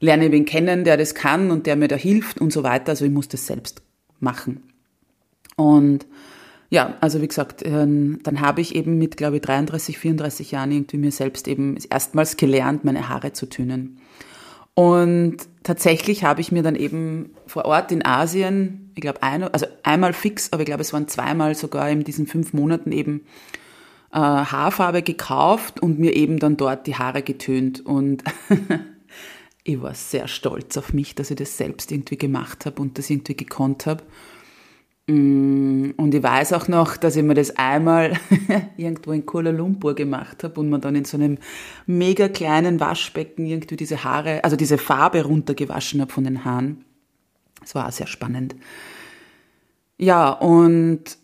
lerne 0.00 0.26
ich 0.26 0.32
wen 0.32 0.44
kennen, 0.44 0.84
der 0.84 0.96
das 0.96 1.14
kann 1.14 1.50
und 1.50 1.66
der 1.66 1.76
mir 1.76 1.88
da 1.88 1.96
hilft 1.96 2.40
und 2.40 2.52
so 2.52 2.62
weiter, 2.62 2.90
also 2.90 3.04
ich 3.04 3.10
muss 3.10 3.28
das 3.28 3.46
selbst 3.46 3.82
machen. 4.20 4.62
Und 5.56 6.06
ja, 6.70 6.96
also 7.00 7.20
wie 7.20 7.28
gesagt, 7.28 7.62
ähm, 7.66 8.20
dann 8.22 8.40
habe 8.40 8.62
ich 8.62 8.74
eben 8.74 8.96
mit, 8.96 9.16
glaube 9.16 9.36
ich, 9.36 9.42
33, 9.42 9.98
34 9.98 10.52
Jahren 10.52 10.72
irgendwie 10.72 10.96
mir 10.96 11.12
selbst 11.12 11.46
eben 11.46 11.76
erstmals 11.90 12.36
gelernt, 12.36 12.84
meine 12.84 13.08
Haare 13.08 13.32
zu 13.32 13.46
tönen. 13.46 13.98
Und 14.74 15.36
tatsächlich 15.64 16.24
habe 16.24 16.40
ich 16.40 16.50
mir 16.50 16.62
dann 16.62 16.76
eben 16.76 17.30
vor 17.46 17.66
Ort 17.66 17.92
in 17.92 18.04
Asien, 18.04 18.90
ich 18.94 19.02
glaube, 19.02 19.22
ein, 19.22 19.42
also 19.44 19.66
einmal 19.82 20.14
fix, 20.14 20.50
aber 20.52 20.62
ich 20.62 20.66
glaube, 20.66 20.80
es 20.80 20.94
waren 20.94 21.08
zweimal 21.08 21.54
sogar 21.54 21.90
in 21.90 22.04
diesen 22.04 22.26
fünf 22.26 22.54
Monaten 22.54 22.90
eben 22.90 23.20
äh, 24.12 24.18
Haarfarbe 24.18 25.02
gekauft 25.02 25.80
und 25.80 25.98
mir 25.98 26.14
eben 26.14 26.38
dann 26.38 26.56
dort 26.56 26.86
die 26.86 26.96
Haare 26.96 27.22
getönt. 27.22 27.84
Und 27.84 28.22
ich 29.64 29.80
war 29.80 29.94
sehr 29.94 30.28
stolz 30.28 30.76
auf 30.76 30.92
mich, 30.92 31.14
dass 31.14 31.30
ich 31.30 31.36
das 31.36 31.56
selbst 31.56 31.90
irgendwie 31.90 32.18
gemacht 32.18 32.66
habe 32.66 32.80
und 32.82 32.98
das 32.98 33.10
irgendwie 33.10 33.36
gekonnt 33.36 33.86
habe. 33.86 34.02
Mm, 35.06 35.90
und 35.96 36.14
ich 36.14 36.22
weiß 36.22 36.52
auch 36.52 36.68
noch, 36.68 36.96
dass 36.96 37.16
ich 37.16 37.22
mir 37.22 37.34
das 37.34 37.56
einmal 37.56 38.12
irgendwo 38.76 39.12
in 39.12 39.26
Kuala 39.26 39.50
Lumpur 39.50 39.94
gemacht 39.94 40.44
habe 40.44 40.60
und 40.60 40.70
man 40.70 40.80
dann 40.80 40.94
in 40.94 41.04
so 41.04 41.16
einem 41.16 41.38
mega 41.86 42.28
kleinen 42.28 42.78
Waschbecken 42.80 43.46
irgendwie 43.46 43.76
diese 43.76 44.04
Haare, 44.04 44.44
also 44.44 44.56
diese 44.56 44.78
Farbe 44.78 45.24
runtergewaschen 45.24 46.00
habe 46.00 46.12
von 46.12 46.24
den 46.24 46.44
Haaren. 46.44 46.84
Das 47.60 47.74
war 47.74 47.88
auch 47.88 47.92
sehr 47.92 48.06
spannend. 48.06 48.54
Ja, 49.98 50.30
und 50.30 51.16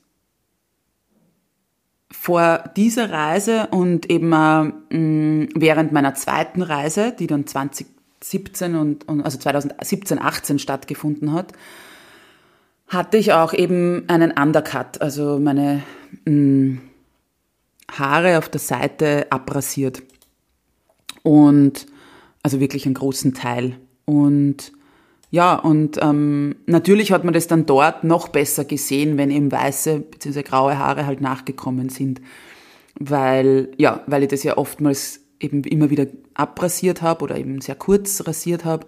vor 2.28 2.62
dieser 2.76 3.10
Reise 3.10 3.68
und 3.70 4.10
eben 4.10 4.30
äh, 4.34 5.48
während 5.54 5.92
meiner 5.92 6.12
zweiten 6.12 6.60
Reise, 6.60 7.14
die 7.18 7.26
dann 7.26 7.46
2017 7.46 8.74
und, 8.76 9.08
also 9.08 9.38
2017, 9.38 10.20
18 10.20 10.58
stattgefunden 10.58 11.32
hat, 11.32 11.54
hatte 12.86 13.16
ich 13.16 13.32
auch 13.32 13.54
eben 13.54 14.04
einen 14.08 14.32
Undercut, 14.32 15.00
also 15.00 15.38
meine 15.38 15.82
mh, 16.26 16.80
Haare 17.90 18.36
auf 18.36 18.50
der 18.50 18.60
Seite 18.60 19.26
abrasiert. 19.30 20.02
Und 21.22 21.86
also 22.42 22.60
wirklich 22.60 22.84
einen 22.84 22.94
großen 22.94 23.32
Teil. 23.32 23.78
Und 24.04 24.72
ja, 25.30 25.56
und 25.56 25.98
ähm, 26.00 26.56
natürlich 26.66 27.12
hat 27.12 27.24
man 27.24 27.34
das 27.34 27.46
dann 27.46 27.66
dort 27.66 28.02
noch 28.02 28.28
besser 28.28 28.64
gesehen, 28.64 29.18
wenn 29.18 29.30
eben 29.30 29.52
weiße 29.52 30.00
bzw. 30.00 30.42
graue 30.42 30.78
Haare 30.78 31.06
halt 31.06 31.20
nachgekommen 31.20 31.90
sind. 31.90 32.20
Weil, 32.98 33.70
ja, 33.76 34.02
weil 34.06 34.22
ich 34.22 34.28
das 34.28 34.42
ja 34.42 34.56
oftmals 34.56 35.20
eben 35.38 35.62
immer 35.64 35.90
wieder 35.90 36.06
abrasiert 36.34 37.02
habe 37.02 37.24
oder 37.24 37.36
eben 37.36 37.60
sehr 37.60 37.74
kurz 37.74 38.26
rasiert 38.26 38.64
habe. 38.64 38.86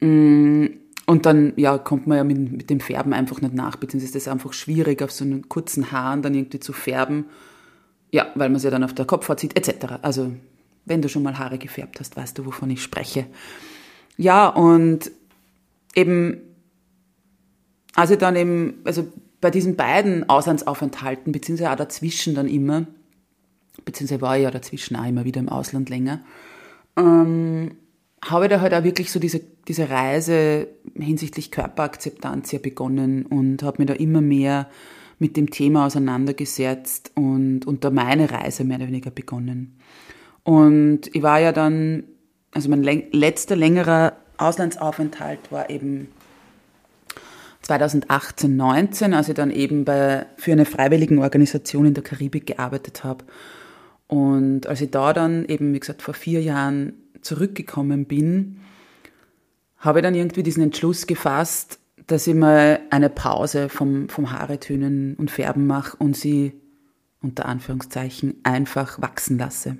Mm, 0.00 0.66
und 1.06 1.26
dann 1.26 1.54
ja, 1.56 1.78
kommt 1.78 2.06
man 2.06 2.18
ja 2.18 2.24
mit, 2.24 2.52
mit 2.52 2.70
dem 2.70 2.80
Färben 2.80 3.12
einfach 3.12 3.40
nicht 3.40 3.54
nach, 3.54 3.76
beziehungsweise 3.76 4.18
ist 4.18 4.26
es 4.26 4.32
einfach 4.32 4.52
schwierig, 4.52 5.02
auf 5.02 5.10
so 5.10 5.24
einen 5.24 5.48
kurzen 5.48 5.90
Haaren 5.90 6.22
dann 6.22 6.34
irgendwie 6.34 6.60
zu 6.60 6.72
färben. 6.72 7.26
Ja, 8.10 8.26
weil 8.34 8.50
man 8.50 8.56
es 8.56 8.62
ja 8.62 8.70
dann 8.70 8.84
auf 8.84 8.94
der 8.94 9.06
Kopfhaut 9.06 9.40
sieht, 9.40 9.56
etc. 9.56 9.94
Also, 10.02 10.32
wenn 10.84 11.00
du 11.00 11.08
schon 11.08 11.22
mal 11.22 11.38
Haare 11.38 11.58
gefärbt 11.58 11.98
hast, 11.98 12.16
weißt 12.16 12.38
du, 12.38 12.46
wovon 12.46 12.70
ich 12.70 12.82
spreche. 12.82 13.26
Ja, 14.18 14.48
und 14.48 15.10
eben, 15.94 16.40
also 17.94 18.16
dann 18.16 18.36
eben, 18.36 18.80
also 18.84 19.06
bei 19.40 19.50
diesen 19.50 19.76
beiden 19.76 20.28
Auslandsaufenthalten, 20.28 21.32
beziehungsweise 21.32 21.72
auch 21.72 21.76
dazwischen 21.76 22.34
dann 22.34 22.48
immer, 22.48 22.86
beziehungsweise 23.84 24.20
war 24.20 24.36
ich 24.36 24.44
ja 24.44 24.50
dazwischen 24.50 24.96
auch 24.96 25.06
immer 25.06 25.24
wieder 25.24 25.40
im 25.40 25.48
Ausland 25.48 25.90
länger, 25.90 26.22
ähm, 26.96 27.72
habe 28.24 28.48
da 28.48 28.60
halt 28.60 28.72
auch 28.72 28.84
wirklich 28.84 29.10
so 29.10 29.18
diese, 29.18 29.40
diese 29.66 29.90
Reise 29.90 30.68
hinsichtlich 30.94 31.50
Körperakzeptanz 31.50 32.52
ja 32.52 32.60
begonnen 32.60 33.26
und 33.26 33.62
habe 33.62 33.82
mir 33.82 33.86
da 33.86 33.94
immer 33.94 34.20
mehr 34.20 34.68
mit 35.18 35.36
dem 35.36 35.50
Thema 35.50 35.86
auseinandergesetzt 35.86 37.12
und, 37.14 37.66
und 37.66 37.84
da 37.84 37.90
meine 37.90 38.30
Reise 38.30 38.64
mehr 38.64 38.76
oder 38.76 38.88
weniger 38.88 39.10
begonnen. 39.10 39.76
Und 40.44 41.14
ich 41.14 41.22
war 41.22 41.40
ja 41.40 41.52
dann, 41.52 42.04
also 42.52 42.68
mein 42.68 42.82
letzter 42.82 43.56
längerer 43.56 44.16
Auslandsaufenthalt 44.42 45.50
war 45.50 45.70
eben 45.70 46.08
2018, 47.62 48.56
19, 48.56 49.14
als 49.14 49.28
ich 49.28 49.34
dann 49.34 49.50
eben 49.50 49.84
bei, 49.84 50.26
für 50.36 50.52
eine 50.52 50.64
freiwillige 50.64 51.18
Organisation 51.20 51.86
in 51.86 51.94
der 51.94 52.02
Karibik 52.02 52.46
gearbeitet 52.46 53.04
habe. 53.04 53.24
Und 54.08 54.66
als 54.66 54.80
ich 54.80 54.90
da 54.90 55.12
dann 55.12 55.44
eben, 55.46 55.72
wie 55.72 55.80
gesagt, 55.80 56.02
vor 56.02 56.14
vier 56.14 56.42
Jahren 56.42 56.94
zurückgekommen 57.22 58.06
bin, 58.06 58.60
habe 59.78 60.00
ich 60.00 60.02
dann 60.02 60.14
irgendwie 60.14 60.42
diesen 60.42 60.62
Entschluss 60.62 61.06
gefasst, 61.06 61.78
dass 62.06 62.26
ich 62.26 62.34
mal 62.34 62.80
eine 62.90 63.08
Pause 63.08 63.68
vom, 63.68 64.08
vom 64.08 64.32
Haare 64.32 64.58
tönen 64.58 65.14
und 65.14 65.30
färben 65.30 65.66
mache 65.66 65.96
und 65.96 66.16
sie 66.16 66.52
unter 67.22 67.46
Anführungszeichen 67.46 68.34
einfach 68.42 69.00
wachsen 69.00 69.38
lasse. 69.38 69.76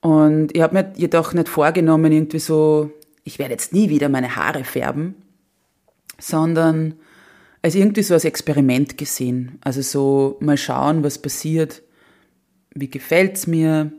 Und 0.00 0.54
ich 0.54 0.62
habe 0.62 0.74
mir 0.74 0.92
jedoch 0.96 1.32
nicht 1.32 1.48
vorgenommen, 1.48 2.10
irgendwie 2.10 2.40
so, 2.40 2.90
ich 3.24 3.38
werde 3.38 3.52
jetzt 3.52 3.72
nie 3.72 3.88
wieder 3.88 4.08
meine 4.08 4.36
Haare 4.36 4.64
färben, 4.64 5.14
sondern 6.18 6.94
als 7.62 7.74
irgendwie 7.74 8.02
so 8.02 8.14
als 8.14 8.24
Experiment 8.24 8.98
gesehen. 8.98 9.58
Also 9.60 9.82
so 9.82 10.36
mal 10.40 10.56
schauen, 10.56 11.04
was 11.04 11.18
passiert, 11.18 11.82
wie 12.74 12.90
gefällt's 12.90 13.46
mir 13.46 13.92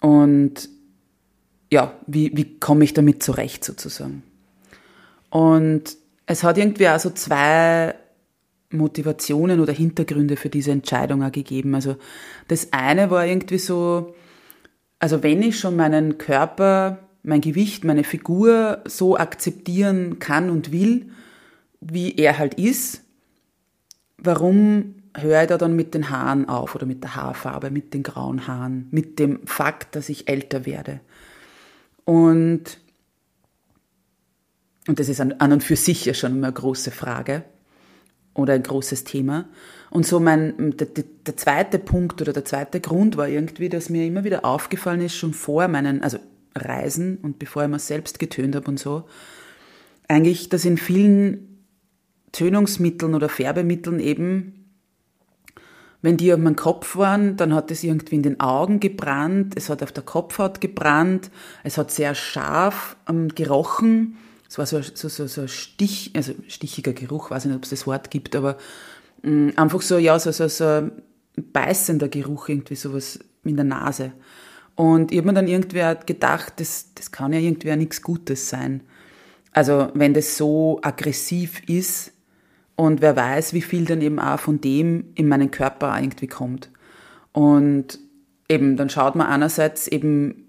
und 0.00 0.68
ja, 1.70 1.98
wie, 2.06 2.36
wie 2.36 2.58
komme 2.58 2.84
ich 2.84 2.94
damit 2.94 3.22
zurecht 3.22 3.64
sozusagen. 3.64 4.22
Und 5.30 5.96
es 6.26 6.42
hat 6.42 6.56
irgendwie 6.56 6.88
auch 6.88 6.98
so 6.98 7.10
zwei 7.10 7.94
Motivationen 8.70 9.60
oder 9.60 9.72
Hintergründe 9.72 10.36
für 10.36 10.48
diese 10.48 10.70
Entscheidung 10.70 11.22
auch 11.22 11.32
gegeben. 11.32 11.74
Also 11.74 11.96
das 12.48 12.72
eine 12.72 13.10
war 13.10 13.26
irgendwie 13.26 13.58
so, 13.58 14.14
also 14.98 15.22
wenn 15.22 15.42
ich 15.42 15.58
schon 15.58 15.76
meinen 15.76 16.18
Körper, 16.18 16.98
mein 17.24 17.40
Gewicht, 17.40 17.84
meine 17.84 18.04
Figur 18.04 18.82
so 18.86 19.16
akzeptieren 19.16 20.18
kann 20.18 20.50
und 20.50 20.70
will, 20.70 21.10
wie 21.80 22.14
er 22.16 22.38
halt 22.38 22.54
ist, 22.54 23.02
warum 24.18 24.96
höre 25.16 25.42
ich 25.42 25.48
da 25.48 25.58
dann 25.58 25.74
mit 25.74 25.94
den 25.94 26.10
Haaren 26.10 26.48
auf 26.48 26.74
oder 26.74 26.86
mit 26.86 27.02
der 27.02 27.16
Haarfarbe, 27.16 27.70
mit 27.70 27.94
den 27.94 28.02
grauen 28.02 28.46
Haaren, 28.46 28.88
mit 28.90 29.18
dem 29.18 29.46
Fakt, 29.46 29.96
dass 29.96 30.10
ich 30.10 30.28
älter 30.28 30.66
werde? 30.66 31.00
Und, 32.04 32.78
und 34.86 35.00
das 35.00 35.08
ist 35.08 35.20
an, 35.20 35.32
und 35.32 35.64
für 35.64 35.76
sich 35.76 36.04
ja 36.04 36.12
schon 36.12 36.32
immer 36.32 36.48
eine 36.48 36.54
große 36.54 36.90
Frage 36.90 37.44
oder 38.34 38.52
ein 38.52 38.62
großes 38.62 39.04
Thema. 39.04 39.46
Und 39.88 40.06
so 40.06 40.20
mein, 40.20 40.76
der, 40.76 40.88
der 40.88 41.36
zweite 41.38 41.78
Punkt 41.78 42.20
oder 42.20 42.34
der 42.34 42.44
zweite 42.44 42.80
Grund 42.80 43.16
war 43.16 43.28
irgendwie, 43.28 43.70
dass 43.70 43.88
mir 43.88 44.04
immer 44.04 44.24
wieder 44.24 44.44
aufgefallen 44.44 45.00
ist, 45.00 45.16
schon 45.16 45.32
vor 45.32 45.68
meinen, 45.68 46.02
also 46.02 46.18
Reisen 46.54 47.18
und 47.18 47.38
bevor 47.38 47.64
ich 47.64 47.68
mir 47.68 47.78
selbst 47.78 48.18
getönt 48.18 48.54
habe 48.54 48.68
und 48.68 48.78
so, 48.78 49.04
eigentlich, 50.08 50.48
dass 50.48 50.64
in 50.64 50.76
vielen 50.76 51.64
Tönungsmitteln 52.32 53.14
oder 53.14 53.28
Färbemitteln 53.28 54.00
eben 54.00 54.64
wenn 56.04 56.18
die 56.18 56.34
auf 56.34 56.38
meinem 56.38 56.54
Kopf 56.54 56.96
waren, 56.96 57.38
dann 57.38 57.54
hat 57.54 57.70
es 57.70 57.82
irgendwie 57.82 58.16
in 58.16 58.22
den 58.22 58.38
Augen 58.38 58.78
gebrannt, 58.78 59.54
es 59.56 59.70
hat 59.70 59.82
auf 59.82 59.90
der 59.90 60.02
Kopfhaut 60.02 60.60
gebrannt, 60.60 61.30
es 61.62 61.78
hat 61.78 61.90
sehr 61.90 62.14
scharf 62.14 62.98
ähm, 63.08 63.28
gerochen. 63.28 64.18
Es 64.46 64.58
war 64.58 64.66
so, 64.66 64.82
so, 64.82 65.08
so, 65.08 65.26
so 65.26 65.46
Stich, 65.46 66.10
also 66.14 66.34
stichiger 66.46 66.92
Geruch, 66.92 67.30
weiß 67.30 67.46
nicht, 67.46 67.56
ob 67.56 67.62
es 67.62 67.70
das 67.70 67.86
Wort 67.86 68.10
gibt, 68.10 68.36
aber 68.36 68.58
mh, 69.22 69.30
mm, 69.30 69.52
einfach 69.56 69.80
so, 69.80 69.96
ja, 69.96 70.18
so, 70.18 70.30
so, 70.30 70.46
so 70.46 70.64
ein 70.66 70.92
beißender 71.36 72.08
Geruch, 72.08 72.50
irgendwie 72.50 72.76
sowas 72.76 73.18
in 73.42 73.56
der 73.56 73.64
Nase. 73.64 74.12
Und 74.76 75.12
ich 75.12 75.18
habe 75.18 75.28
mir 75.28 75.34
dann 75.34 75.48
irgendwie 75.48 75.82
gedacht, 76.06 76.54
das, 76.56 76.90
das 76.94 77.12
kann 77.12 77.32
ja 77.32 77.38
irgendwie 77.38 77.74
nichts 77.76 78.02
Gutes 78.02 78.48
sein. 78.48 78.82
Also 79.52 79.88
wenn 79.94 80.14
das 80.14 80.36
so 80.36 80.80
aggressiv 80.82 81.62
ist, 81.68 82.14
und 82.76 83.00
wer 83.00 83.16
weiß, 83.16 83.52
wie 83.52 83.62
viel 83.62 83.84
dann 83.84 84.00
eben 84.00 84.18
auch 84.18 84.40
von 84.40 84.60
dem 84.60 85.04
in 85.14 85.28
meinen 85.28 85.50
Körper 85.50 85.96
irgendwie 85.98 86.26
kommt. 86.26 86.70
Und 87.32 88.00
eben, 88.48 88.76
dann 88.76 88.90
schaut 88.90 89.14
man 89.14 89.28
einerseits 89.28 89.86
eben 89.86 90.44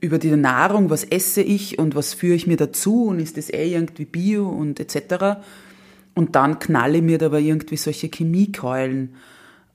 über 0.00 0.18
die 0.18 0.34
Nahrung, 0.34 0.90
was 0.90 1.04
esse 1.04 1.42
ich 1.42 1.78
und 1.78 1.94
was 1.94 2.14
führe 2.14 2.34
ich 2.34 2.46
mir 2.46 2.56
dazu 2.56 3.06
und 3.06 3.20
ist 3.20 3.36
das 3.36 3.50
eh 3.50 3.72
irgendwie 3.72 4.04
bio 4.04 4.48
und 4.48 4.80
etc. 4.80 5.40
Und 6.14 6.34
dann 6.34 6.58
knalle 6.58 7.02
mir 7.02 7.18
dabei 7.18 7.40
irgendwie 7.40 7.76
solche 7.76 8.08
Chemiekeulen 8.08 9.14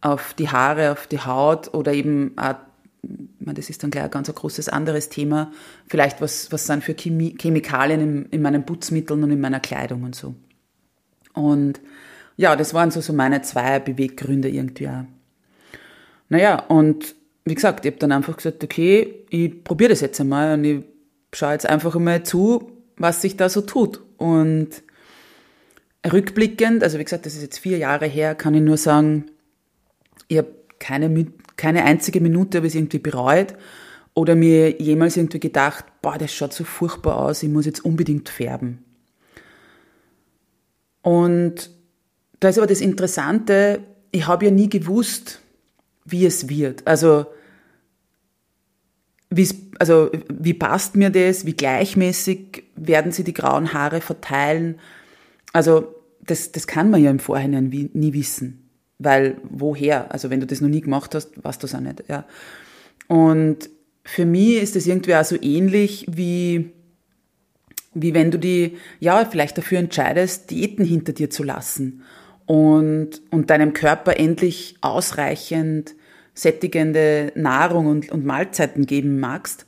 auf 0.01 0.33
die 0.33 0.49
Haare, 0.49 0.91
auf 0.91 1.07
die 1.07 1.19
Haut 1.19 1.73
oder 1.73 1.93
eben 1.93 2.33
auch, 2.37 2.55
das 3.03 3.69
ist 3.69 3.83
dann 3.83 3.91
gleich 3.91 4.03
ein 4.03 4.11
ganz 4.11 4.33
großes 4.33 4.69
anderes 4.69 5.09
Thema, 5.09 5.51
vielleicht 5.87 6.21
was, 6.21 6.51
was 6.51 6.65
sind 6.65 6.83
für 6.83 6.93
Chemie, 6.93 7.35
Chemikalien 7.39 8.01
in, 8.01 8.25
in 8.27 8.41
meinen 8.41 8.65
Putzmitteln 8.65 9.23
und 9.23 9.31
in 9.31 9.39
meiner 9.39 9.59
Kleidung 9.59 10.03
und 10.03 10.15
so. 10.15 10.35
Und 11.33 11.79
ja, 12.35 12.55
das 12.55 12.73
waren 12.73 12.91
so, 12.91 13.01
so 13.01 13.13
meine 13.13 13.41
zwei 13.41 13.79
Beweggründe 13.79 14.49
irgendwie 14.49 14.89
auch. 14.89 15.05
Naja, 16.29 16.59
und 16.67 17.15
wie 17.45 17.55
gesagt, 17.55 17.85
ich 17.85 17.91
habe 17.91 17.99
dann 17.99 18.11
einfach 18.11 18.35
gesagt, 18.35 18.63
okay, 18.63 19.25
ich 19.29 19.63
probiere 19.63 19.91
das 19.91 20.01
jetzt 20.01 20.19
einmal 20.19 20.53
und 20.53 20.65
ich 20.65 20.83
schaue 21.33 21.53
jetzt 21.53 21.65
einfach 21.65 21.95
einmal 21.95 22.23
zu, 22.23 22.71
was 22.97 23.21
sich 23.21 23.37
da 23.37 23.49
so 23.49 23.61
tut. 23.61 24.01
Und 24.17 24.83
rückblickend, 26.05 26.83
also 26.83 26.99
wie 26.99 27.03
gesagt, 27.03 27.25
das 27.25 27.35
ist 27.35 27.41
jetzt 27.41 27.59
vier 27.59 27.77
Jahre 27.77 28.05
her, 28.05 28.35
kann 28.35 28.53
ich 28.53 28.61
nur 28.61 28.77
sagen, 28.77 29.25
ich 30.27 30.37
habe 30.37 30.53
keine, 30.79 31.27
keine 31.57 31.83
einzige 31.83 32.21
Minute 32.21 32.59
habe 32.59 32.67
ich 32.67 32.75
irgendwie 32.75 32.99
bereut 32.99 33.55
oder 34.13 34.35
mir 34.35 34.81
jemals 34.81 35.17
irgendwie 35.17 35.39
gedacht, 35.39 35.85
boah, 36.01 36.17
das 36.17 36.33
schaut 36.33 36.53
so 36.53 36.63
furchtbar 36.63 37.17
aus, 37.17 37.43
ich 37.43 37.49
muss 37.49 37.65
jetzt 37.65 37.83
unbedingt 37.83 38.29
färben. 38.29 38.83
Und 41.01 41.69
da 42.39 42.49
ist 42.49 42.57
aber 42.57 42.67
das 42.67 42.81
Interessante, 42.81 43.81
ich 44.11 44.27
habe 44.27 44.45
ja 44.45 44.51
nie 44.51 44.69
gewusst, 44.69 45.41
wie 46.05 46.25
es 46.25 46.49
wird. 46.49 46.85
Also, 46.85 47.27
also 49.79 50.11
wie 50.29 50.53
passt 50.53 50.95
mir 50.95 51.09
das, 51.09 51.45
wie 51.45 51.53
gleichmäßig 51.53 52.63
werden 52.75 53.11
sie 53.11 53.23
die 53.23 53.33
grauen 53.33 53.73
Haare 53.73 54.01
verteilen. 54.01 54.79
Also 55.53 55.95
das, 56.21 56.51
das 56.51 56.67
kann 56.67 56.89
man 56.89 57.03
ja 57.03 57.11
im 57.11 57.19
Vorhinein 57.19 57.71
wie, 57.71 57.89
nie 57.93 58.13
wissen. 58.13 58.66
Weil 58.99 59.37
woher? 59.43 60.11
Also 60.11 60.29
wenn 60.29 60.39
du 60.39 60.47
das 60.47 60.61
noch 60.61 60.69
nie 60.69 60.81
gemacht 60.81 61.13
hast, 61.15 61.43
weißt 61.43 61.61
du 61.61 61.67
es 61.67 61.75
auch 61.75 61.79
nicht. 61.79 62.03
Ja. 62.07 62.25
Und 63.07 63.69
für 64.03 64.25
mich 64.25 64.61
ist 64.61 64.75
das 64.75 64.87
irgendwie 64.87 65.15
auch 65.15 65.25
so 65.25 65.37
ähnlich 65.41 66.05
wie 66.09 66.71
wie 68.01 68.13
wenn 68.13 68.31
du 68.31 68.37
die, 68.37 68.77
ja, 68.99 69.25
vielleicht 69.25 69.57
dafür 69.57 69.79
entscheidest, 69.79 70.51
Diäten 70.51 70.85
hinter 70.85 71.13
dir 71.13 71.29
zu 71.29 71.43
lassen 71.43 72.03
und, 72.45 73.21
und 73.31 73.49
deinem 73.49 73.73
Körper 73.73 74.17
endlich 74.17 74.75
ausreichend 74.81 75.95
sättigende 76.33 77.31
Nahrung 77.35 77.87
und, 77.87 78.11
und 78.11 78.25
Mahlzeiten 78.25 78.85
geben 78.85 79.19
magst. 79.19 79.65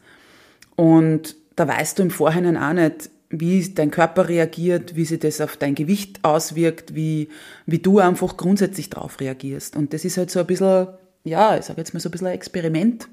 Und 0.75 1.35
da 1.55 1.67
weißt 1.67 1.97
du 1.97 2.03
im 2.03 2.11
Vorhinein 2.11 2.57
auch 2.57 2.73
nicht, 2.73 3.09
wie 3.29 3.67
dein 3.73 3.91
Körper 3.91 4.27
reagiert, 4.27 4.95
wie 4.95 5.05
sich 5.05 5.19
das 5.19 5.41
auf 5.41 5.57
dein 5.57 5.75
Gewicht 5.75 6.19
auswirkt, 6.23 6.95
wie, 6.95 7.29
wie 7.65 7.79
du 7.79 7.99
einfach 7.99 8.37
grundsätzlich 8.37 8.89
darauf 8.89 9.19
reagierst. 9.19 9.75
Und 9.75 9.93
das 9.93 10.05
ist 10.05 10.17
halt 10.17 10.31
so 10.31 10.39
ein 10.39 10.47
bisschen, 10.47 10.87
ja, 11.23 11.57
ich 11.57 11.65
sage 11.65 11.79
jetzt 11.79 11.93
mal 11.93 11.99
so 11.99 12.09
ein 12.09 12.11
bisschen 12.11 12.27
ein 12.27 12.33
Experiment. 12.33 13.07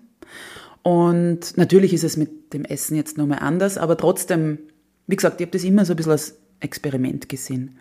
Und 0.82 1.56
natürlich 1.56 1.92
ist 1.92 2.04
es 2.04 2.16
mit 2.16 2.52
dem 2.54 2.64
Essen 2.64 2.96
jetzt 2.96 3.18
nochmal 3.18 3.40
anders, 3.40 3.76
aber 3.76 3.96
trotzdem 3.96 4.58
wie 5.06 5.16
gesagt, 5.16 5.40
ich 5.40 5.46
habe 5.46 5.52
das 5.52 5.64
immer 5.64 5.84
so 5.84 5.92
ein 5.92 5.96
bisschen 5.96 6.12
als 6.12 6.36
Experiment 6.60 7.28
gesehen. 7.28 7.78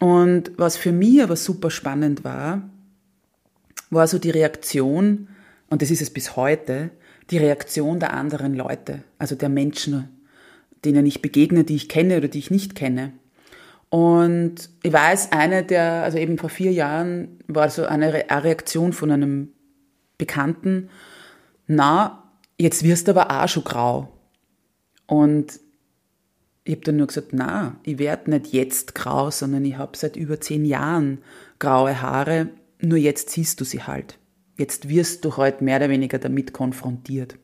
Und 0.00 0.52
was 0.56 0.76
für 0.76 0.92
mich 0.92 1.22
aber 1.22 1.36
super 1.36 1.70
spannend 1.70 2.24
war, 2.24 2.68
war 3.90 4.06
so 4.06 4.18
die 4.18 4.30
Reaktion, 4.30 5.28
und 5.70 5.82
das 5.82 5.90
ist 5.90 6.02
es 6.02 6.10
bis 6.10 6.36
heute, 6.36 6.90
die 7.30 7.38
Reaktion 7.38 8.00
der 8.00 8.12
anderen 8.12 8.54
Leute, 8.54 9.02
also 9.18 9.34
der 9.34 9.48
Menschen, 9.48 10.08
denen 10.84 11.06
ich 11.06 11.22
begegne, 11.22 11.64
die 11.64 11.76
ich 11.76 11.88
kenne 11.88 12.18
oder 12.18 12.28
die 12.28 12.38
ich 12.38 12.50
nicht 12.50 12.74
kenne. 12.74 13.12
Und 13.90 14.70
ich 14.82 14.92
weiß, 14.92 15.32
eine 15.32 15.62
der, 15.62 16.02
also 16.02 16.18
eben 16.18 16.38
vor 16.38 16.50
vier 16.50 16.72
Jahren 16.72 17.38
war 17.46 17.70
so 17.70 17.84
eine 17.84 18.12
Reaktion 18.12 18.92
von 18.92 19.10
einem 19.10 19.52
Bekannten, 20.18 20.90
na, 21.66 22.24
jetzt 22.58 22.82
wirst 22.82 23.08
du 23.08 23.12
aber 23.12 23.30
auch 23.30 23.48
schon 23.48 23.64
grau. 23.64 24.08
Und 25.06 25.60
ich 26.64 26.74
habe 26.74 26.84
dann 26.84 26.96
nur 26.96 27.06
gesagt, 27.06 27.28
na, 27.32 27.76
ich 27.82 27.98
werde 27.98 28.30
nicht 28.30 28.52
jetzt 28.52 28.94
grau, 28.94 29.30
sondern 29.30 29.64
ich 29.64 29.76
habe 29.76 29.96
seit 29.96 30.16
über 30.16 30.40
zehn 30.40 30.64
Jahren 30.64 31.18
graue 31.58 32.00
Haare, 32.00 32.48
nur 32.80 32.98
jetzt 32.98 33.30
siehst 33.30 33.60
du 33.60 33.64
sie 33.64 33.82
halt. 33.82 34.18
Jetzt 34.56 34.88
wirst 34.88 35.24
du 35.24 35.36
heute 35.36 35.62
mehr 35.64 35.76
oder 35.76 35.90
weniger 35.90 36.18
damit 36.18 36.52
konfrontiert. 36.52 37.36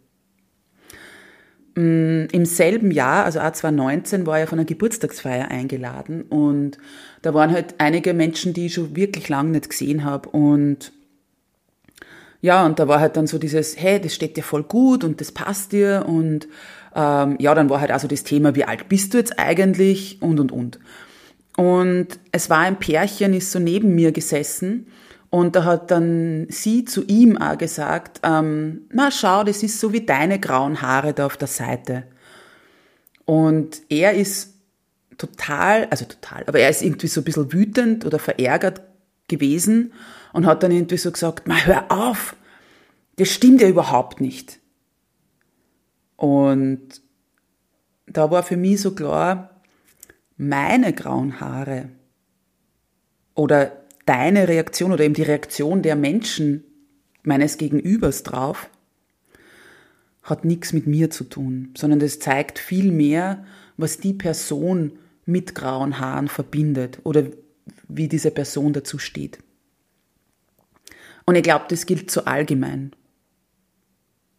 Mm, 1.81 2.27
Im 2.33 2.45
selben 2.45 2.91
Jahr, 2.91 3.25
also 3.25 3.41
auch 3.41 3.53
2019, 3.53 4.27
war 4.27 4.39
ich 4.39 4.45
auf 4.45 4.53
einer 4.53 4.67
Geburtstagsfeier 4.67 5.51
eingeladen. 5.51 6.23
Und 6.23 6.77
da 7.23 7.33
waren 7.33 7.53
halt 7.53 7.77
einige 7.79 8.13
Menschen, 8.13 8.53
die 8.53 8.67
ich 8.67 8.75
schon 8.75 8.95
wirklich 8.97 9.31
lange 9.31 9.53
nicht 9.53 9.71
gesehen 9.71 10.05
habe 10.05 10.29
und 10.29 10.93
ja, 12.43 12.65
und 12.65 12.79
da 12.79 12.89
war 12.89 13.01
halt 13.01 13.19
dann 13.19 13.27
so 13.27 13.39
dieses, 13.39 13.79
hey, 13.79 14.01
das 14.01 14.15
steht 14.15 14.37
dir 14.37 14.43
voll 14.43 14.63
gut 14.63 15.05
und 15.05 15.21
das 15.21 15.31
passt 15.31 15.73
dir. 15.73 16.07
Und 16.09 16.49
ähm, 16.95 17.37
ja, 17.39 17.55
dann 17.55 17.69
war 17.69 17.83
halt 17.83 17.91
also 17.91 18.09
das 18.09 18.25
Thema, 18.25 18.55
wie 18.55 18.65
alt 18.65 18.89
bist 18.89 19.13
du 19.13 19.19
jetzt 19.19 19.39
eigentlich? 19.39 20.23
Und 20.23 20.41
und 20.41 20.51
und. 20.51 20.79
Und 21.59 22.09
es 22.33 22.49
war 22.49 22.61
ein 22.61 22.79
Pärchen, 22.79 23.35
ist 23.35 23.53
so 23.53 23.59
neben 23.59 23.95
mir 23.95 24.13
gesessen 24.13 24.87
Und 25.31 25.55
da 25.55 25.65
hat 25.65 25.93
dann 25.93 26.47
sie 26.51 26.85
zu 26.85 27.05
ihm 27.05 27.39
auch 27.39 27.57
gesagt, 27.57 28.21
ähm, 28.25 28.83
na 28.93 29.13
schau, 29.13 29.45
das 29.45 29.63
ist 29.63 29.79
so 29.79 29.93
wie 29.93 30.05
deine 30.05 30.41
grauen 30.41 30.83
Haare 30.83 31.15
da 31.15 31.27
auf 31.27 31.37
der 31.37 31.49
Seite. 31.49 32.05
Und 33.25 33.81
er 33.89 34.15
ist 34.15 34.55
total, 35.17 35.87
also 35.91 36.05
total, 36.05 36.43
aber 36.47 36.59
er 36.59 36.69
ist 36.69 36.83
irgendwie 36.83 37.07
so 37.07 37.21
ein 37.21 37.25
bisschen 37.25 37.53
wütend 37.53 38.05
oder 38.05 38.19
verärgert 38.19 38.81
gewesen 39.29 39.93
und 40.33 40.47
hat 40.47 40.65
dann 40.65 40.73
irgendwie 40.73 40.97
so 40.97 41.13
gesagt, 41.13 41.47
ma 41.47 41.57
hör 41.65 41.93
auf, 41.93 42.35
das 43.17 43.29
stimmt 43.29 43.61
ja 43.61 43.69
überhaupt 43.69 44.21
nicht. 44.21 44.59
Und 46.17 47.03
da 48.07 48.31
war 48.33 48.43
für 48.43 48.57
mich 48.57 48.81
so 48.81 48.95
klar, 48.95 49.61
meine 50.37 50.93
grauen 50.93 51.39
Haare 51.39 51.91
oder 53.35 53.80
deine 54.11 54.49
Reaktion 54.49 54.91
oder 54.91 55.05
eben 55.05 55.15
die 55.15 55.23
Reaktion 55.23 55.83
der 55.83 55.95
Menschen 55.95 56.65
meines 57.23 57.59
Gegenübers 57.59 58.25
drauf 58.25 58.69
hat 60.25 60.45
nichts 60.45 60.73
mit 60.73 60.89
mir 60.89 61.11
zu 61.11 61.23
tun, 61.23 61.73
sondern 61.77 62.01
das 62.01 62.19
zeigt 62.19 62.59
viel 62.59 62.91
mehr, 62.91 63.45
was 63.77 63.99
die 63.99 64.13
Person 64.13 64.99
mit 65.27 65.55
grauen 65.55 66.01
Haaren 66.01 66.27
verbindet 66.27 66.99
oder 67.05 67.23
wie 67.87 68.09
diese 68.09 68.33
Person 68.33 68.73
dazu 68.73 68.99
steht. 68.99 69.39
Und 71.25 71.37
ich 71.37 71.45
glaube, 71.45 71.67
das 71.69 71.87
gilt 71.87 72.11
so 72.11 72.25
allgemein. 72.25 72.91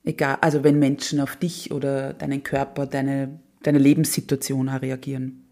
Egal, 0.04 0.38
also 0.42 0.66
wenn 0.66 0.80
Menschen 0.80 1.22
auf 1.22 1.38
dich 1.38 1.72
oder 1.72 2.12
deinen 2.12 2.44
Körper, 2.44 2.88
deine, 2.88 3.40
deine 3.64 3.80
Lebenssituation 3.80 4.68
reagieren. 4.68 5.46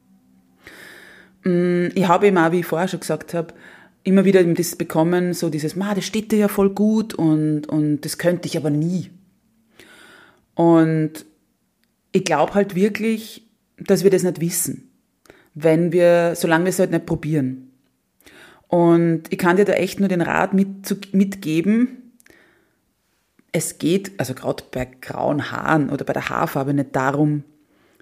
Mm, 1.46 1.88
ich 1.96 2.06
habe 2.06 2.38
auch, 2.38 2.52
wie 2.52 2.60
ich 2.60 2.66
vorher 2.66 2.90
schon 2.90 3.00
gesagt 3.00 3.34
habe, 3.34 3.54
immer 4.04 4.26
wieder 4.26 4.44
das 4.44 4.76
bekommen, 4.76 5.34
so 5.34 5.50
dieses, 5.50 5.76
ma, 5.76 5.94
das 5.94 6.06
steht 6.06 6.32
dir 6.32 6.40
ja 6.40 6.48
voll 6.48 6.72
gut 6.72 7.14
und, 7.14 7.68
und 7.68 8.02
das 8.02 8.18
könnte 8.18 8.48
ich 8.48 8.58
aber 8.58 8.70
nie. 8.70 9.10
Und 10.56 11.26
ich 12.12 12.24
glaube 12.24 12.54
halt 12.54 12.76
wirklich, 12.76 13.48
dass 13.78 14.04
wir 14.04 14.12
das 14.12 14.24
nicht 14.24 14.42
wissen, 14.42 14.90
wenn 15.54 15.92
wir, 15.92 16.34
solange 16.36 16.66
wir 16.66 16.70
es 16.70 16.80
halt 16.80 16.92
nicht 16.92 17.06
probieren. 17.06 17.72
Und 18.68 19.24
ich 19.32 19.38
kann 19.38 19.58
dir 19.58 19.66
da 19.66 19.74
echt 19.74 20.00
nur 20.00 20.10
den 20.10 20.22
Rat 20.22 20.54
mit, 20.54 21.14
mitgeben, 21.14 22.00
es 23.52 23.80
geht, 23.80 24.20
also 24.20 24.34
gerade 24.34 24.64
bei 24.72 24.86
grauen 24.86 25.52
Haaren 25.52 25.90
oder 25.90 26.06
bei 26.06 26.14
der 26.14 26.30
Haarfarbe 26.30 26.74
nicht 26.74 26.96
darum, 26.96 27.44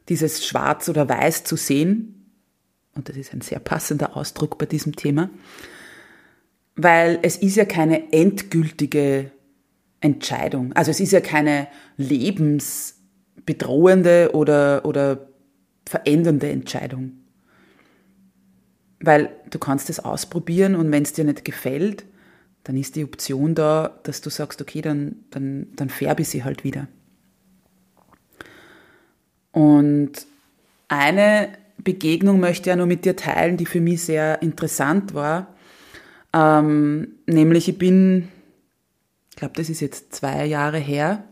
dieses 0.09 0.45
Schwarz 0.45 0.89
oder 0.89 1.07
Weiß 1.07 1.43
zu 1.43 1.55
sehen. 1.55 2.31
Und 2.95 3.09
das 3.09 3.15
ist 3.15 3.33
ein 3.33 3.41
sehr 3.41 3.59
passender 3.59 4.17
Ausdruck 4.17 4.57
bei 4.57 4.65
diesem 4.65 4.95
Thema. 4.95 5.29
Weil 6.77 7.19
es 7.23 7.37
ist 7.37 7.55
ja 7.55 7.65
keine 7.65 8.13
endgültige 8.13 9.31
Entscheidung. 9.99 10.73
Also 10.73 10.91
es 10.91 10.99
ist 10.99 11.11
ja 11.11 11.21
keine 11.21 11.67
lebensbedrohende 11.97 14.29
oder, 14.33 14.85
oder 14.85 15.27
verändernde 15.87 16.49
Entscheidung. 16.49 17.13
Weil 18.99 19.29
du 19.49 19.59
kannst 19.59 19.89
es 19.89 19.99
ausprobieren 19.99 20.75
und 20.75 20.91
wenn 20.91 21.03
es 21.03 21.13
dir 21.13 21.23
nicht 21.23 21.45
gefällt, 21.45 22.05
dann 22.63 22.77
ist 22.77 22.95
die 22.95 23.05
Option 23.05 23.55
da, 23.55 23.99
dass 24.03 24.21
du 24.21 24.29
sagst, 24.29 24.61
okay, 24.61 24.81
dann, 24.81 25.15
dann, 25.29 25.67
dann 25.75 25.89
färbe 25.89 26.21
ich 26.21 26.29
sie 26.29 26.43
halt 26.43 26.63
wieder. 26.63 26.87
Und 29.51 30.11
eine 30.89 31.49
Begegnung 31.77 32.39
möchte 32.39 32.63
ich 32.63 32.67
ja 32.67 32.75
nur 32.75 32.85
mit 32.85 33.05
dir 33.05 33.15
teilen, 33.15 33.57
die 33.57 33.65
für 33.65 33.81
mich 33.81 34.03
sehr 34.03 34.41
interessant 34.41 35.13
war. 35.13 35.55
Ähm, 36.37 37.07
nämlich, 37.25 37.69
ich 37.69 37.77
bin 37.77 38.27
ich 39.37 39.39
glaube, 39.39 39.53
das 39.55 39.69
ist 39.69 39.81
jetzt 39.81 40.15
zwei 40.15 40.47
Jahre 40.47 40.79
her, 40.79 41.23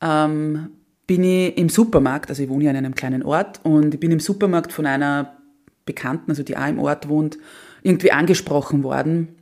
ähm, 0.00 0.70
bin 1.08 1.24
ich 1.24 1.58
im 1.58 1.68
Supermarkt, 1.68 2.30
also 2.30 2.44
ich 2.44 2.48
wohne 2.48 2.62
ja 2.62 2.70
in 2.70 2.76
einem 2.76 2.94
kleinen 2.94 3.24
Ort, 3.24 3.58
und 3.64 3.92
ich 3.92 3.98
bin 3.98 4.12
im 4.12 4.20
Supermarkt 4.20 4.72
von 4.72 4.86
einer 4.86 5.36
Bekannten, 5.84 6.30
also 6.30 6.44
die 6.44 6.56
auch 6.56 6.68
im 6.68 6.78
Ort 6.78 7.08
wohnt, 7.08 7.38
irgendwie 7.82 8.12
angesprochen 8.12 8.84
worden, 8.84 9.34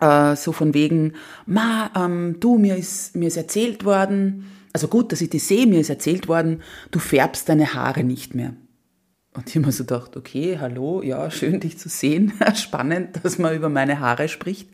äh, 0.00 0.36
so 0.36 0.52
von 0.52 0.74
wegen, 0.74 1.14
ma, 1.46 1.90
ähm, 1.96 2.36
du, 2.40 2.58
mir 2.58 2.76
ist, 2.76 3.16
mir 3.16 3.28
ist 3.28 3.38
erzählt 3.38 3.86
worden, 3.86 4.44
also 4.74 4.86
gut, 4.86 5.12
dass 5.12 5.22
ich 5.22 5.30
dich 5.30 5.44
sehe, 5.44 5.66
mir 5.66 5.80
ist 5.80 5.88
erzählt 5.88 6.28
worden, 6.28 6.60
du 6.90 6.98
färbst 6.98 7.48
deine 7.48 7.72
Haare 7.72 8.04
nicht 8.04 8.34
mehr. 8.34 8.52
Und 9.40 9.48
ich 9.48 9.56
habe 9.56 9.64
mir 9.64 9.72
so 9.72 9.84
gedacht, 9.84 10.18
okay, 10.18 10.58
hallo, 10.60 11.00
ja, 11.02 11.30
schön 11.30 11.60
dich 11.60 11.78
zu 11.78 11.88
sehen, 11.88 12.34
spannend, 12.54 13.20
dass 13.22 13.38
man 13.38 13.56
über 13.56 13.70
meine 13.70 13.98
Haare 13.98 14.28
spricht. 14.28 14.68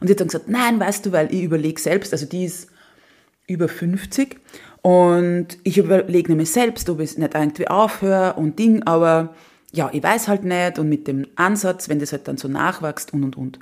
Und 0.00 0.08
die 0.08 0.12
hat 0.12 0.20
dann 0.20 0.28
gesagt, 0.28 0.48
nein, 0.48 0.80
weißt 0.80 1.04
du, 1.04 1.12
weil 1.12 1.32
ich 1.32 1.42
überlege 1.42 1.78
selbst, 1.78 2.14
also 2.14 2.24
die 2.24 2.46
ist 2.46 2.70
über 3.46 3.68
50 3.68 4.40
und 4.80 5.58
ich 5.62 5.76
überlege 5.76 6.30
nämlich 6.30 6.50
selbst, 6.50 6.88
ob 6.88 7.00
ich 7.00 7.10
es 7.10 7.18
nicht 7.18 7.34
irgendwie 7.34 7.68
aufhöre 7.68 8.32
und 8.34 8.58
Ding, 8.58 8.82
aber 8.84 9.34
ja, 9.72 9.90
ich 9.92 10.02
weiß 10.02 10.28
halt 10.28 10.44
nicht 10.44 10.78
und 10.78 10.88
mit 10.88 11.06
dem 11.06 11.26
Ansatz, 11.36 11.90
wenn 11.90 11.98
das 11.98 12.12
halt 12.12 12.28
dann 12.28 12.38
so 12.38 12.48
nachwächst 12.48 13.12
und 13.12 13.24
und 13.24 13.36
und. 13.36 13.58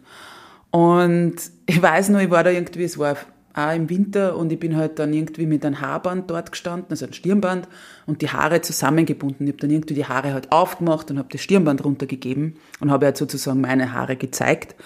Und 0.71 1.37
ich 1.67 1.83
weiß 1.83 2.11
nur, 2.11 2.21
ich 2.21 2.31
war 2.31 2.45
da 2.45 2.51
irgendwie, 2.51 2.85
es 2.85 2.99
war 2.99 3.17
auch 3.57 3.75
im 3.75 3.89
Winter 3.89 4.37
und 4.37 4.53
ich 4.53 4.59
bin 4.59 4.77
halt 4.77 4.99
dann 4.99 5.13
irgendwie 5.13 5.47
mit 5.47 5.65
einem 5.65 5.81
Haarband 5.81 6.31
dort 6.31 6.53
gestanden, 6.53 6.91
also 6.91 7.07
ein 7.07 7.15
Stirnband 7.15 7.69
und 8.05 8.21
die 8.21 8.29
Haare 8.29 8.61
zusammengebunden. 8.61 9.47
Ich 9.47 9.55
habe 9.55 9.61
dann 9.63 9.71
irgendwie 9.71 9.95
die 9.95 10.05
Haare 10.05 10.35
halt 10.35 10.53
aufgemacht 10.53 11.11
und 11.11 11.19
habe 11.19 11.29
das 11.33 11.41
Stirnband 11.41 11.85
runtergegeben 11.85 12.57
und 12.81 12.91
habe 12.91 13.07
halt 13.07 13.17
sozusagen 13.17 13.63
meine 13.63 13.93
Haare 13.93 14.17
gezeigt 14.17 14.77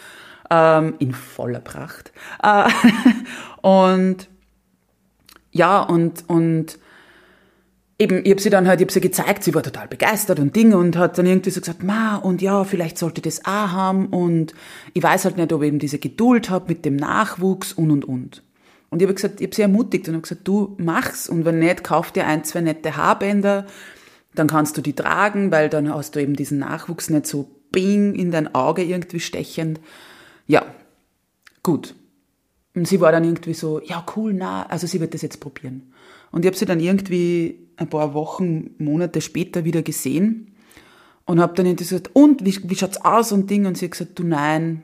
ähm, 0.50 0.94
in 1.00 1.12
voller 1.12 1.58
Pracht. 1.58 2.12
Äh, 2.42 2.68
und 3.66 4.28
ja, 5.50 5.82
und, 5.82 6.28
und 6.28 6.78
eben, 7.98 8.24
ich 8.24 8.30
habe 8.30 8.40
sie 8.40 8.50
dann 8.50 8.68
halt, 8.68 8.80
ich 8.80 8.84
habe 8.84 8.92
sie 8.92 9.00
gezeigt, 9.00 9.42
sie 9.42 9.52
war 9.52 9.64
total 9.64 9.88
begeistert 9.88 10.38
und 10.38 10.54
Dinge 10.54 10.78
und 10.78 10.96
hat 10.96 11.18
dann 11.18 11.26
irgendwie 11.26 11.50
so 11.50 11.58
gesagt, 11.58 11.82
ma, 11.82 12.16
und 12.16 12.40
ja, 12.40 12.62
vielleicht 12.62 12.98
sollte 12.98 13.20
das 13.20 13.44
auch 13.44 13.48
haben 13.48 14.06
und 14.06 14.54
ich 14.94 15.02
weiß 15.02 15.24
halt 15.24 15.38
nicht, 15.38 15.52
ob 15.52 15.62
ich 15.62 15.68
eben 15.68 15.80
diese 15.80 15.98
Geduld 15.98 16.50
habe 16.50 16.66
mit 16.68 16.84
dem 16.84 16.94
Nachwuchs 16.94 17.72
und 17.72 17.90
und 17.90 18.04
und. 18.04 18.44
Und 18.90 19.00
ich 19.00 19.06
habe 19.06 19.14
gesagt, 19.14 19.40
ich 19.40 19.46
habe 19.46 19.54
sie 19.54 19.62
ermutigt 19.62 20.08
und 20.08 20.14
habe 20.14 20.22
gesagt, 20.22 20.46
du 20.46 20.74
mach's 20.78 21.28
und 21.28 21.44
wenn 21.44 21.60
nicht, 21.60 21.84
kauf 21.84 22.10
dir 22.10 22.26
ein, 22.26 22.44
zwei 22.44 22.60
nette 22.60 22.96
Haarbänder, 22.96 23.66
dann 24.34 24.48
kannst 24.48 24.76
du 24.76 24.80
die 24.80 24.92
tragen, 24.92 25.50
weil 25.50 25.68
dann 25.68 25.92
hast 25.92 26.14
du 26.14 26.20
eben 26.20 26.34
diesen 26.34 26.58
Nachwuchs 26.58 27.08
nicht 27.10 27.26
so 27.26 27.48
bing 27.70 28.14
in 28.14 28.30
dein 28.30 28.54
Auge 28.54 28.82
irgendwie 28.82 29.20
stechend. 29.20 29.80
Ja, 30.46 30.64
gut. 31.62 31.94
Und 32.74 32.86
sie 32.86 33.00
war 33.00 33.12
dann 33.12 33.24
irgendwie 33.24 33.54
so, 33.54 33.80
ja 33.80 34.04
cool, 34.16 34.32
na, 34.32 34.66
also 34.66 34.86
sie 34.86 35.00
wird 35.00 35.14
das 35.14 35.22
jetzt 35.22 35.40
probieren. 35.40 35.92
Und 36.32 36.44
ich 36.44 36.46
habe 36.46 36.56
sie 36.56 36.66
dann 36.66 36.80
irgendwie 36.80 37.68
ein 37.76 37.88
paar 37.88 38.14
Wochen, 38.14 38.70
Monate 38.78 39.20
später 39.20 39.64
wieder 39.64 39.82
gesehen 39.82 40.54
und 41.24 41.40
habe 41.40 41.54
dann 41.54 41.66
irgendwie 41.66 41.84
gesagt, 41.84 42.10
und, 42.12 42.44
wie, 42.44 42.58
wie 42.68 42.76
schaut's 42.76 43.04
aus 43.04 43.32
und 43.32 43.50
Ding? 43.50 43.66
Und 43.66 43.78
sie 43.78 43.86
hat 43.86 43.92
gesagt, 43.92 44.18
du 44.18 44.24
nein, 44.24 44.82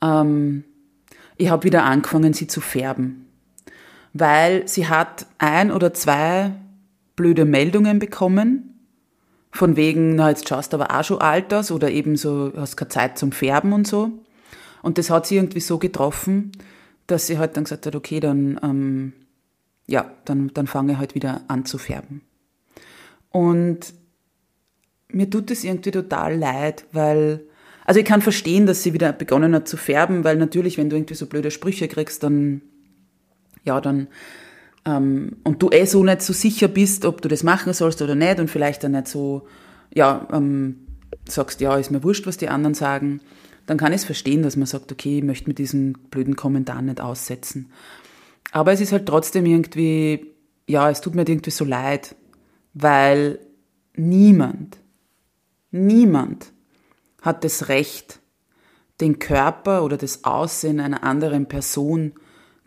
ähm, 0.00 0.64
ich 1.42 1.50
habe 1.50 1.64
wieder 1.64 1.84
angefangen, 1.84 2.32
sie 2.32 2.46
zu 2.46 2.60
färben. 2.60 3.26
Weil 4.12 4.68
sie 4.68 4.88
hat 4.88 5.26
ein 5.38 5.72
oder 5.72 5.92
zwei 5.92 6.52
blöde 7.16 7.44
Meldungen 7.44 7.98
bekommen 7.98 8.68
von 9.50 9.76
wegen, 9.76 10.14
na, 10.14 10.30
jetzt 10.30 10.48
schaust 10.48 10.72
du 10.72 10.78
aber 10.78 10.96
auch 10.96 11.04
schon 11.04 11.20
alt 11.20 11.52
aus 11.52 11.70
oder 11.70 11.90
eben 11.90 12.16
so, 12.16 12.52
hast 12.56 12.76
keine 12.76 12.88
Zeit 12.88 13.18
zum 13.18 13.32
Färben 13.32 13.72
und 13.72 13.86
so. 13.86 14.10
Und 14.82 14.98
das 14.98 15.10
hat 15.10 15.26
sie 15.26 15.36
irgendwie 15.36 15.60
so 15.60 15.78
getroffen, 15.78 16.52
dass 17.06 17.26
sie 17.26 17.38
halt 17.38 17.56
dann 17.56 17.64
gesagt 17.64 17.86
hat, 17.86 17.94
okay, 17.94 18.20
dann, 18.20 18.58
ähm, 18.62 19.12
ja, 19.86 20.10
dann, 20.24 20.52
dann 20.54 20.66
fange 20.66 20.92
ich 20.92 20.98
halt 20.98 21.14
wieder 21.14 21.42
an 21.48 21.64
zu 21.66 21.76
färben. 21.76 22.22
Und 23.30 23.92
mir 25.08 25.28
tut 25.28 25.50
es 25.50 25.64
irgendwie 25.64 25.90
total 25.90 26.38
leid, 26.38 26.84
weil, 26.92 27.40
also 27.84 28.00
ich 28.00 28.06
kann 28.06 28.22
verstehen, 28.22 28.66
dass 28.66 28.82
sie 28.82 28.92
wieder 28.92 29.12
begonnen 29.12 29.54
hat 29.54 29.68
zu 29.68 29.76
färben, 29.76 30.24
weil 30.24 30.36
natürlich, 30.36 30.78
wenn 30.78 30.90
du 30.90 30.96
irgendwie 30.96 31.14
so 31.14 31.26
blöde 31.26 31.50
Sprüche 31.50 31.88
kriegst, 31.88 32.22
dann, 32.22 32.62
ja, 33.64 33.80
dann 33.80 34.08
ähm, 34.84 35.36
und 35.44 35.62
du 35.62 35.70
eh 35.70 35.84
so 35.84 36.02
nicht 36.04 36.22
so 36.22 36.32
sicher 36.32 36.68
bist, 36.68 37.04
ob 37.04 37.22
du 37.22 37.28
das 37.28 37.42
machen 37.42 37.72
sollst 37.72 38.02
oder 38.02 38.14
nicht 38.14 38.38
und 38.38 38.50
vielleicht 38.50 38.84
dann 38.84 38.92
nicht 38.92 39.08
so, 39.08 39.46
ja, 39.92 40.26
ähm, 40.32 40.86
sagst, 41.28 41.60
ja, 41.60 41.76
ist 41.76 41.90
mir 41.90 42.02
wurscht, 42.02 42.26
was 42.26 42.36
die 42.36 42.48
anderen 42.48 42.74
sagen, 42.74 43.20
dann 43.66 43.78
kann 43.78 43.92
ich 43.92 44.00
es 44.00 44.04
verstehen, 44.04 44.42
dass 44.42 44.56
man 44.56 44.66
sagt, 44.66 44.90
okay, 44.90 45.18
ich 45.18 45.24
möchte 45.24 45.48
mit 45.48 45.58
diesen 45.58 45.92
blöden 46.10 46.34
Kommentaren 46.36 46.86
nicht 46.86 47.00
aussetzen. 47.00 47.70
Aber 48.50 48.72
es 48.72 48.80
ist 48.80 48.92
halt 48.92 49.06
trotzdem 49.06 49.46
irgendwie, 49.46 50.32
ja, 50.68 50.90
es 50.90 51.00
tut 51.00 51.14
mir 51.14 51.26
irgendwie 51.26 51.50
so 51.50 51.64
leid, 51.64 52.16
weil 52.74 53.38
niemand, 53.94 54.78
niemand 55.70 56.52
hat 57.22 57.44
das 57.44 57.68
Recht, 57.68 58.20
den 59.00 59.18
Körper 59.18 59.84
oder 59.84 59.96
das 59.96 60.24
Aussehen 60.24 60.78
einer 60.78 61.02
anderen 61.02 61.46
Person 61.46 62.12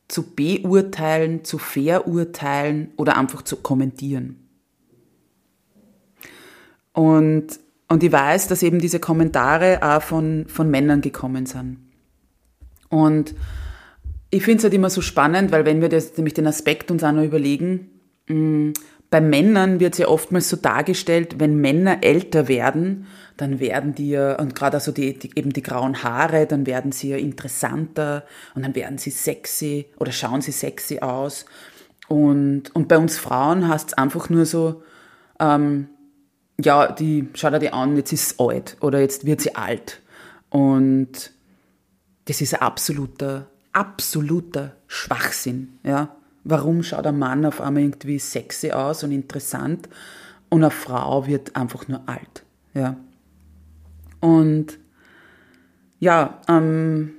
zu 0.08 0.24
beurteilen, 0.36 1.44
zu 1.44 1.58
verurteilen 1.58 2.92
oder 2.98 3.18
einfach 3.18 3.44
zu 3.44 3.58
kommentieren. 3.58 4.48
Und 6.94 7.60
Und 7.88 8.04
ich 8.04 8.12
weiß, 8.12 8.48
dass 8.48 8.64
eben 8.64 8.80
diese 8.80 9.00
Kommentare 9.00 9.80
auch 9.84 10.02
von, 10.02 10.46
von 10.48 10.70
Männern 10.72 11.02
gekommen 11.02 11.46
sind. 11.46 11.78
Und 12.90 13.36
ich 14.32 14.44
finde 14.44 14.58
es 14.58 14.64
halt 14.64 14.74
immer 14.74 14.90
so 14.90 15.02
spannend, 15.02 15.52
weil 15.52 15.66
wenn 15.66 15.82
wir 15.82 15.90
das, 15.90 16.18
nämlich 16.18 16.34
den 16.34 16.48
Aspekt 16.48 16.90
uns 16.90 17.04
auch 17.04 17.12
noch 17.12 17.24
überlegen, 17.24 17.90
mm, 18.28 18.72
bei 19.10 19.22
Männern 19.22 19.80
wird 19.80 19.94
es 19.94 20.00
ja 20.00 20.08
oftmals 20.08 20.50
so 20.50 20.58
dargestellt, 20.58 21.40
wenn 21.40 21.60
Männer 21.60 22.00
älter 22.04 22.48
werden, 22.48 23.08
dann 23.38 23.60
werden 23.60 23.94
die 23.96 24.10
ja, 24.10 24.40
und 24.40 24.56
gerade 24.56 24.78
also 24.78 24.92
die, 24.92 25.18
die, 25.18 25.32
eben 25.36 25.52
die 25.52 25.62
grauen 25.62 26.04
Haare, 26.04 26.48
dann 26.48 26.66
werden 26.66 26.92
sie 26.92 27.10
ja 27.10 27.18
interessanter 27.18 28.24
und 28.56 28.64
dann 28.64 28.76
werden 28.76 28.98
sie 28.98 29.12
sexy 29.12 29.88
oder 29.98 30.12
schauen 30.12 30.42
sie 30.42 30.52
sexy 30.52 31.00
aus. 31.00 31.46
Und, 32.08 32.74
und 32.76 32.88
bei 32.88 32.98
uns 32.98 33.18
Frauen 33.18 33.68
heißt 33.68 33.90
es 33.90 33.94
einfach 33.94 34.30
nur 34.30 34.46
so, 34.46 34.84
ähm, 35.40 35.90
ja, 36.60 36.92
die, 36.92 37.28
schaut 37.34 37.54
er 37.54 37.60
die 37.60 37.74
an, 37.74 37.98
jetzt 37.98 38.14
ist 38.14 38.30
sie 38.30 38.40
alt 38.40 38.78
oder 38.80 39.00
jetzt 39.00 39.26
wird 39.26 39.42
sie 39.42 39.56
alt. 39.56 40.02
Und 40.50 41.32
das 42.26 42.42
ist 42.42 42.54
ein 42.54 42.62
absoluter, 42.62 43.48
absoluter 43.74 44.76
Schwachsinn, 44.88 45.80
ja. 45.84 46.16
Warum 46.46 46.84
schaut 46.84 47.08
ein 47.08 47.18
Mann 47.18 47.46
auf 47.46 47.60
einmal 47.60 47.84
irgendwie 47.84 48.20
sexy 48.20 48.72
aus 48.72 49.04
und 49.04 49.12
interessant 49.12 49.90
und 50.50 50.64
eine 50.64 50.72
Frau 50.72 51.26
wird 51.28 51.56
einfach 51.56 51.88
nur 51.88 52.08
alt, 52.08 52.46
ja. 52.74 52.96
Und 54.22 54.80
ja, 56.00 56.40
ähm, 56.48 57.14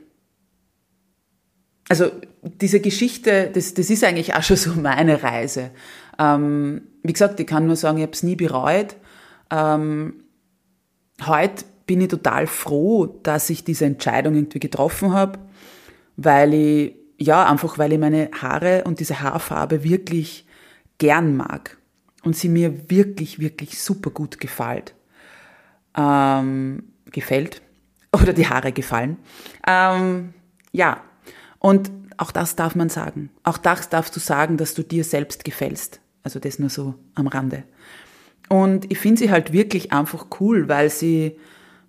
also 1.89 2.11
diese 2.43 2.81
Geschichte, 2.81 3.51
das, 3.53 3.75
das 3.75 3.91
ist 3.91 4.05
eigentlich 4.05 4.35
auch 4.35 4.43
schon 4.43 4.57
so 4.57 4.75
meine 4.75 5.23
Reise. 5.23 5.71
Ähm, 6.19 6.83
wie 7.03 7.12
gesagt, 7.12 7.39
ich 7.41 7.47
kann 7.47 7.67
nur 7.67 7.77
sagen, 7.77 7.99
ich 7.99 8.03
habe 8.03 8.12
es 8.12 8.23
nie 8.23 8.37
bereut. 8.37 8.97
Ähm, 9.51 10.25
heute 11.27 11.65
bin 11.87 12.01
ich 12.01 12.09
total 12.09 12.47
froh, 12.47 13.07
dass 13.07 13.51
ich 13.51 13.65
diese 13.65 13.87
Entscheidung 13.87 14.35
irgendwie 14.35 14.61
getroffen 14.61 15.12
habe, 15.12 15.39
weil 16.17 16.55
ich, 16.55 16.95
ja, 17.19 17.47
einfach 17.47 17.79
weil 17.79 17.93
ich 17.93 17.99
meine 17.99 18.31
Haare 18.41 18.85
und 18.85 19.01
diese 19.01 19.21
Haarfarbe 19.21 19.83
wirklich 19.85 20.47
gern 20.99 21.37
mag 21.37 21.77
und 22.23 22.37
sie 22.37 22.49
mir 22.49 22.91
wirklich, 22.91 23.39
wirklich 23.39 23.81
super 23.81 24.11
gut 24.11 24.41
gefällt. 24.41 24.95
Ähm, 25.97 26.85
gefällt 27.07 27.63
oder 28.13 28.33
die 28.33 28.49
Haare 28.49 28.73
gefallen. 28.73 29.17
Ähm, 29.67 30.35
ja, 30.73 31.03
und 31.59 31.91
auch 32.19 32.33
das 32.33 32.57
darf 32.57 32.75
man 32.75 32.89
sagen. 32.89 33.31
Auch 33.43 33.59
das 33.59 33.89
darfst 33.89 34.15
du 34.17 34.21
sagen, 34.21 34.57
dass 34.57 34.75
du 34.75 34.83
dir 34.83 35.05
selbst 35.05 35.45
gefällst. 35.45 36.01
Also 36.23 36.39
das 36.39 36.59
nur 36.59 36.71
so 36.71 36.95
am 37.15 37.27
Rande. 37.27 37.65
Und 38.49 38.91
ich 38.91 38.99
finde 38.99 39.21
sie 39.21 39.31
halt 39.31 39.53
wirklich 39.53 39.93
einfach 39.93 40.27
cool, 40.41 40.69
weil 40.69 40.91
sie, 40.91 41.39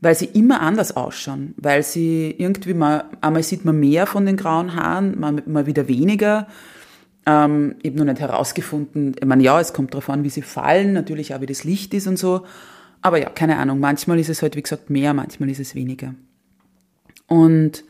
weil 0.01 0.15
sie 0.15 0.25
immer 0.25 0.61
anders 0.61 0.95
ausschauen, 0.95 1.53
weil 1.57 1.83
sie 1.83 2.33
irgendwie 2.37 2.73
mal, 2.73 3.05
einmal 3.21 3.43
sieht 3.43 3.65
man 3.65 3.79
mehr 3.79 4.05
von 4.05 4.25
den 4.25 4.37
grauen 4.37 4.75
Haaren, 4.75 5.19
mal, 5.19 5.41
mal 5.45 5.65
wieder 5.65 5.87
weniger. 5.87 6.47
Ähm, 7.25 7.75
ich 7.81 7.91
habe 7.91 7.99
noch 7.99 8.05
nicht 8.05 8.21
herausgefunden, 8.21 9.15
ich 9.19 9.25
meine, 9.25 9.43
ja, 9.43 9.59
es 9.59 9.73
kommt 9.73 9.93
darauf 9.93 10.09
an, 10.09 10.23
wie 10.23 10.29
sie 10.29 10.43
fallen, 10.43 10.93
natürlich 10.93 11.33
auch, 11.33 11.41
wie 11.41 11.47
das 11.47 11.63
Licht 11.63 11.93
ist 11.93 12.07
und 12.07 12.17
so. 12.17 12.45
Aber 13.01 13.19
ja, 13.19 13.29
keine 13.29 13.57
Ahnung, 13.57 13.79
manchmal 13.79 14.19
ist 14.19 14.29
es 14.29 14.41
halt, 14.41 14.55
wie 14.55 14.61
gesagt, 14.61 14.89
mehr, 14.89 15.13
manchmal 15.13 15.49
ist 15.49 15.59
es 15.59 15.75
weniger. 15.75 16.13
Und 17.27 17.83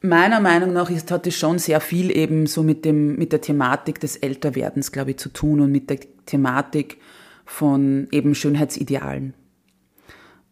meiner 0.00 0.40
Meinung 0.40 0.72
nach 0.72 0.90
ist, 0.90 1.10
hat 1.10 1.26
es 1.26 1.36
schon 1.36 1.58
sehr 1.58 1.80
viel 1.80 2.10
eben 2.10 2.46
so 2.46 2.62
mit 2.62 2.84
dem, 2.84 3.16
mit 3.16 3.32
der 3.32 3.40
Thematik 3.40 4.00
des 4.00 4.16
Älterwerdens, 4.16 4.92
glaube 4.92 5.12
ich, 5.12 5.18
zu 5.18 5.28
tun 5.28 5.60
und 5.60 5.70
mit 5.70 5.90
der 5.90 5.98
Thematik, 6.26 6.98
von 7.44 8.08
eben 8.10 8.34
Schönheitsidealen. 8.34 9.34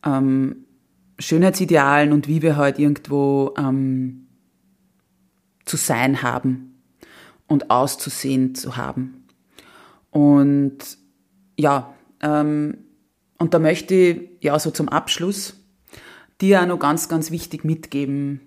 Ähm, 0.05 0.65
Schönheitsidealen 1.19 2.13
und 2.13 2.29
wie 2.29 2.43
wir 2.43 2.57
halt 2.57 2.79
irgendwo 2.79 3.55
ähm, 3.59 4.29
zu 5.65 5.77
sein 5.77 6.23
haben 6.23 6.83
und 7.47 7.71
auszusehen 7.71 8.55
zu 8.55 8.77
haben. 8.77 9.27
Und 10.11 10.79
ja, 11.59 11.95
ähm, 12.23 12.79
und 13.39 13.55
da 13.55 13.59
möchte 13.59 13.95
ich 13.95 14.31
ja 14.41 14.59
so 14.59 14.71
zum 14.71 14.89
Abschluss 14.89 15.63
dir 16.41 16.63
auch 16.63 16.67
noch 16.67 16.79
ganz, 16.79 17.09
ganz 17.09 17.31
wichtig 17.31 17.65
mitgeben. 17.65 18.41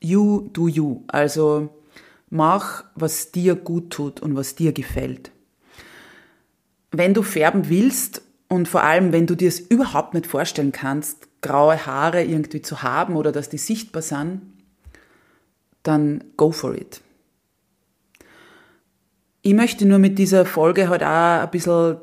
You 0.00 0.48
do 0.52 0.68
you. 0.68 1.02
Also 1.08 1.70
mach, 2.28 2.84
was 2.94 3.32
dir 3.32 3.54
gut 3.54 3.90
tut 3.90 4.20
und 4.20 4.36
was 4.36 4.54
dir 4.54 4.72
gefällt 4.72 5.32
wenn 6.96 7.14
du 7.14 7.22
färben 7.22 7.68
willst 7.68 8.22
und 8.48 8.68
vor 8.68 8.82
allem, 8.84 9.12
wenn 9.12 9.26
du 9.26 9.34
dir 9.34 9.48
es 9.48 9.60
überhaupt 9.60 10.14
nicht 10.14 10.26
vorstellen 10.26 10.72
kannst, 10.72 11.28
graue 11.42 11.86
Haare 11.86 12.24
irgendwie 12.24 12.62
zu 12.62 12.82
haben 12.82 13.16
oder 13.16 13.32
dass 13.32 13.48
die 13.48 13.58
sichtbar 13.58 14.02
sind, 14.02 14.42
dann 15.82 16.24
go 16.36 16.52
for 16.52 16.74
it. 16.74 17.00
Ich 19.42 19.54
möchte 19.54 19.86
nur 19.86 19.98
mit 19.98 20.18
dieser 20.18 20.44
Folge 20.44 20.88
halt 20.88 21.02
auch 21.02 21.42
ein 21.42 21.50
bisschen, 21.50 21.98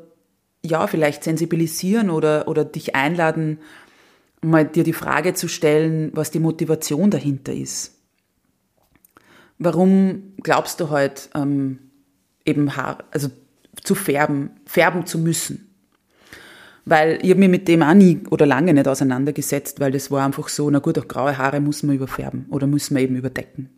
ja, 0.64 0.86
vielleicht 0.86 1.24
sensibilisieren 1.24 2.08
oder, 2.08 2.48
oder 2.48 2.64
dich 2.64 2.94
einladen, 2.94 3.58
mal 4.40 4.64
dir 4.64 4.84
die 4.84 4.94
Frage 4.94 5.34
zu 5.34 5.48
stellen, 5.48 6.10
was 6.14 6.30
die 6.30 6.40
Motivation 6.40 7.10
dahinter 7.10 7.52
ist. 7.52 7.92
Warum 9.58 10.34
glaubst 10.42 10.80
du 10.80 10.90
halt 10.90 11.30
ähm, 11.34 11.78
eben 12.44 12.76
Haar, 12.76 13.04
also 13.10 13.30
zu 13.82 13.94
färben, 13.94 14.50
färben 14.66 15.06
zu 15.06 15.18
müssen. 15.18 15.73
Weil 16.86 17.18
ich 17.22 17.30
habe 17.30 17.40
mich 17.40 17.48
mit 17.48 17.68
dem 17.68 17.82
auch 17.82 17.94
nie 17.94 18.20
oder 18.30 18.44
lange 18.44 18.74
nicht 18.74 18.86
auseinandergesetzt, 18.86 19.80
weil 19.80 19.92
das 19.92 20.10
war 20.10 20.24
einfach 20.24 20.48
so, 20.48 20.68
na 20.70 20.80
gut, 20.80 20.98
auch 20.98 21.08
graue 21.08 21.38
Haare 21.38 21.60
muss 21.60 21.82
man 21.82 21.96
überfärben 21.96 22.46
oder 22.50 22.66
muss 22.66 22.90
man 22.90 23.02
eben 23.02 23.16
überdecken. 23.16 23.70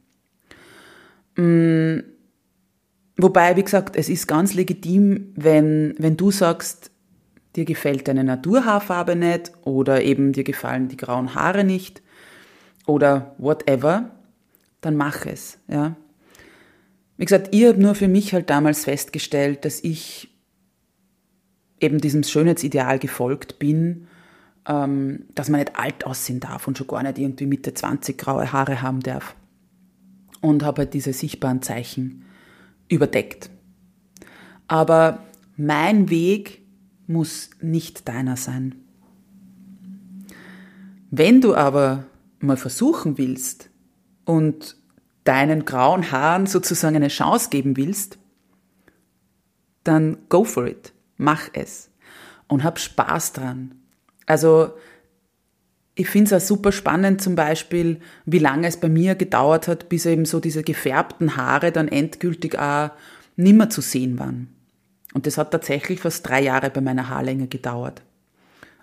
Mm, 1.37 2.01
wobei, 3.17 3.57
wie 3.57 3.63
gesagt, 3.63 3.97
es 3.97 4.09
ist 4.09 4.27
ganz 4.27 4.55
legitim, 4.55 5.33
wenn, 5.37 5.95
wenn 5.99 6.17
du 6.17 6.31
sagst, 6.33 6.91
dir 7.55 7.65
gefällt 7.65 8.09
deine 8.09 8.25
Naturhaarfarbe 8.25 9.17
nicht 9.17 9.53
oder 9.63 10.03
eben 10.03 10.33
dir 10.33 10.45
gefallen 10.45 10.89
die 10.89 10.97
grauen 10.97 11.35
Haare 11.35 11.65
nicht 11.65 12.03
oder 12.87 13.35
whatever, 13.39 14.11
dann 14.81 14.97
mach 14.97 15.27
es, 15.27 15.59
ja. 15.69 15.97
Wie 17.19 17.25
gesagt, 17.25 17.49
ich 17.53 17.65
habe 17.65 17.81
nur 17.81 17.95
für 17.95 18.09
mich 18.09 18.35
halt 18.35 18.51
damals 18.51 18.85
festgestellt, 18.85 19.65
dass 19.65 19.83
ich 19.83 20.36
eben 21.81 22.01
diesem 22.01 22.23
Schönheitsideal 22.23 22.99
gefolgt 22.99 23.59
bin, 23.59 24.09
ähm, 24.67 25.25
dass 25.35 25.49
man 25.49 25.61
nicht 25.61 25.79
alt 25.79 26.05
aussehen 26.05 26.41
darf 26.41 26.67
und 26.67 26.79
schon 26.79 26.87
gar 26.87 27.03
nicht 27.03 27.19
irgendwie 27.19 27.47
Mitte 27.47 27.75
20 27.75 28.19
graue 28.19 28.53
Haare 28.53 28.83
haben 28.83 29.01
darf. 29.01 29.35
Und 30.41 30.63
habe 30.63 30.83
halt 30.83 30.95
diese 30.95 31.13
sichtbaren 31.13 31.63
Zeichen 31.63 32.25
überdeckt. 32.89 33.51
Aber 34.69 35.25
mein 35.57 36.11
Weg 36.11 36.63
muss 37.07 37.51
nicht 37.61 38.09
deiner 38.09 38.37
sein. 38.37 38.75
Wenn 41.11 41.41
du 41.41 41.55
aber 41.55 42.05
mal 42.41 42.57
versuchen 42.57 43.17
willst 43.17 43.71
und 44.25 44.77
deinen 45.25 45.65
grauen 45.65 46.11
Haaren 46.11 46.47
sozusagen 46.47 46.97
eine 46.97 47.09
Chance 47.09 47.49
geben 47.51 47.77
willst, 47.77 48.19
dann 49.85 50.19
go 50.29 50.45
for 50.45 50.67
it. 50.67 50.93
Mach 51.17 51.49
es. 51.53 51.91
Und 52.49 52.65
hab 52.65 52.79
Spaß 52.79 53.33
dran. 53.33 53.75
Also, 54.27 54.73
ich 55.95 56.09
finde 56.09 56.35
es 56.35 56.43
auch 56.43 56.47
super 56.47 56.73
spannend 56.73 57.23
zum 57.23 57.35
Beispiel, 57.35 58.01
wie 58.27 58.39
lange 58.39 58.69
es 58.69 58.77
bei 58.77 58.89
mir 58.89 59.15
gedauert 59.15 59.67
hat, 59.67 59.89
bis 59.89 60.05
eben 60.07 60.27
so 60.27 60.41
diese 60.41 60.63
gefärbten 60.63 61.37
Haare 61.37 61.73
dann 61.73 61.89
endgültig 61.89 62.59
auch 62.59 62.91
nimmer 63.37 63.71
zu 63.71 63.81
sehen 63.81 64.19
waren. 64.19 64.49
Und 65.15 65.27
das 65.27 65.39
hat 65.39 65.51
tatsächlich 65.51 66.01
fast 66.01 66.29
drei 66.29 66.43
Jahre 66.43 66.69
bei 66.69 66.83
meiner 66.83 67.09
Haarlänge 67.09 67.47
gedauert. 67.49 68.03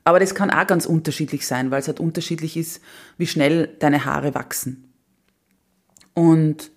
Aber 0.04 0.19
das 0.19 0.36
kann 0.36 0.50
auch 0.50 0.67
ganz 0.67 0.86
unterschiedlich 0.86 1.46
sein, 1.46 1.72
weil 1.72 1.80
es 1.80 1.88
halt 1.88 2.00
unterschiedlich 2.00 2.58
ist, 2.58 2.82
wie 3.17 3.28
schnell 3.28 3.67
deine 3.80 4.06
Haare 4.06 4.34
wachsen. 4.34 4.91
Und 6.13 6.72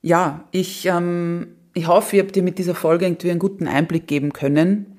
ja, 0.00 0.48
ich, 0.50 0.86
ähm, 0.86 1.57
ich 1.78 1.86
hoffe, 1.86 2.16
ich 2.16 2.22
habe 2.22 2.32
dir 2.32 2.42
mit 2.42 2.58
dieser 2.58 2.74
Folge 2.74 3.06
irgendwie 3.06 3.30
einen 3.30 3.38
guten 3.38 3.68
Einblick 3.68 4.08
geben 4.08 4.32
können. 4.32 4.98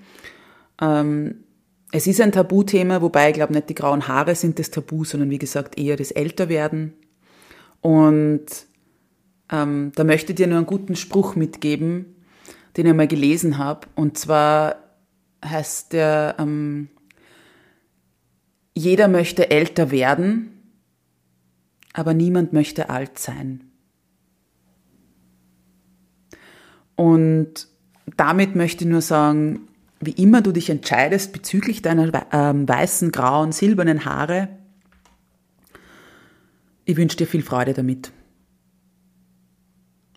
Ähm, 0.82 1.44
es 1.92 2.08
ist 2.08 2.22
ein 2.22 2.32
Tabuthema, 2.32 3.02
wobei 3.02 3.30
ich 3.30 3.36
glaube 3.36 3.54
nicht 3.54 3.70
die 3.70 3.76
grauen 3.76 4.08
Haare 4.08 4.36
sind 4.36 4.60
das 4.60 4.72
Tabu, 4.72 5.04
sondern 5.04 5.30
wie 5.30 5.40
gesagt 5.40 5.78
eher 5.78 5.98
das 5.98 6.12
Älterwerden. 6.12 6.94
Und 7.82 8.46
ähm, 9.52 9.92
da 9.96 10.04
möchte 10.06 10.32
ich 10.32 10.38
dir 10.38 10.48
nur 10.48 10.58
einen 10.58 10.68
guten 10.68 10.96
Spruch 10.96 11.36
mitgeben, 11.36 12.16
den 12.78 12.86
ich 12.86 12.94
mal 12.94 13.08
gelesen 13.08 13.58
habe. 13.58 13.88
Und 13.96 14.18
zwar 14.18 14.78
heißt 15.44 15.92
der, 15.92 16.36
ähm, 16.40 16.90
jeder 18.74 19.10
möchte 19.10 19.52
älter 19.52 19.92
werden, 19.92 20.74
aber 21.94 22.14
niemand 22.14 22.54
möchte 22.54 22.90
alt 22.90 23.20
sein. 23.20 23.69
Und 27.00 27.70
damit 28.18 28.58
möchte 28.58 28.84
ich 28.84 28.90
nur 28.90 29.00
sagen, 29.00 29.70
wie 30.02 30.12
immer 30.12 30.42
du 30.42 30.52
dich 30.52 30.70
entscheidest 30.70 31.32
bezüglich 31.32 31.82
deiner 31.82 32.12
ähm, 32.34 32.68
weißen, 32.68 33.12
grauen, 33.12 33.54
silbernen 33.54 34.04
Haare, 34.04 34.50
ich 36.84 36.98
wünsche 36.98 37.16
dir 37.16 37.26
viel 37.26 37.42
Freude 37.42 37.74
damit. 37.74 38.12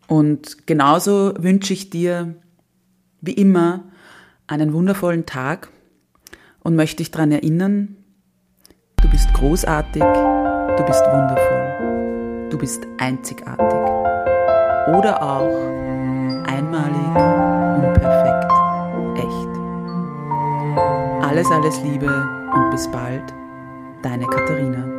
Und 0.08 0.66
genauso 0.66 1.34
wünsche 1.38 1.72
ich 1.72 1.88
dir, 1.88 2.34
wie 3.20 3.34
immer, 3.34 3.84
einen 4.48 4.72
wundervollen 4.72 5.24
Tag 5.24 5.70
und 6.64 6.74
möchte 6.74 6.96
dich 6.96 7.12
daran 7.12 7.30
erinnern, 7.30 7.96
du 8.96 9.08
bist 9.08 9.32
großartig, 9.34 10.02
du 10.02 10.84
bist 10.84 11.04
wundervoll, 11.04 12.48
du 12.50 12.58
bist 12.58 12.82
einzigartig 12.98 13.78
oder 14.88 15.22
auch 15.22 15.81
Alles, 21.32 21.50
alles 21.50 21.80
Liebe 21.80 22.12
und 22.54 22.70
bis 22.72 22.86
bald, 22.88 23.32
deine 24.02 24.26
Katharina. 24.26 24.91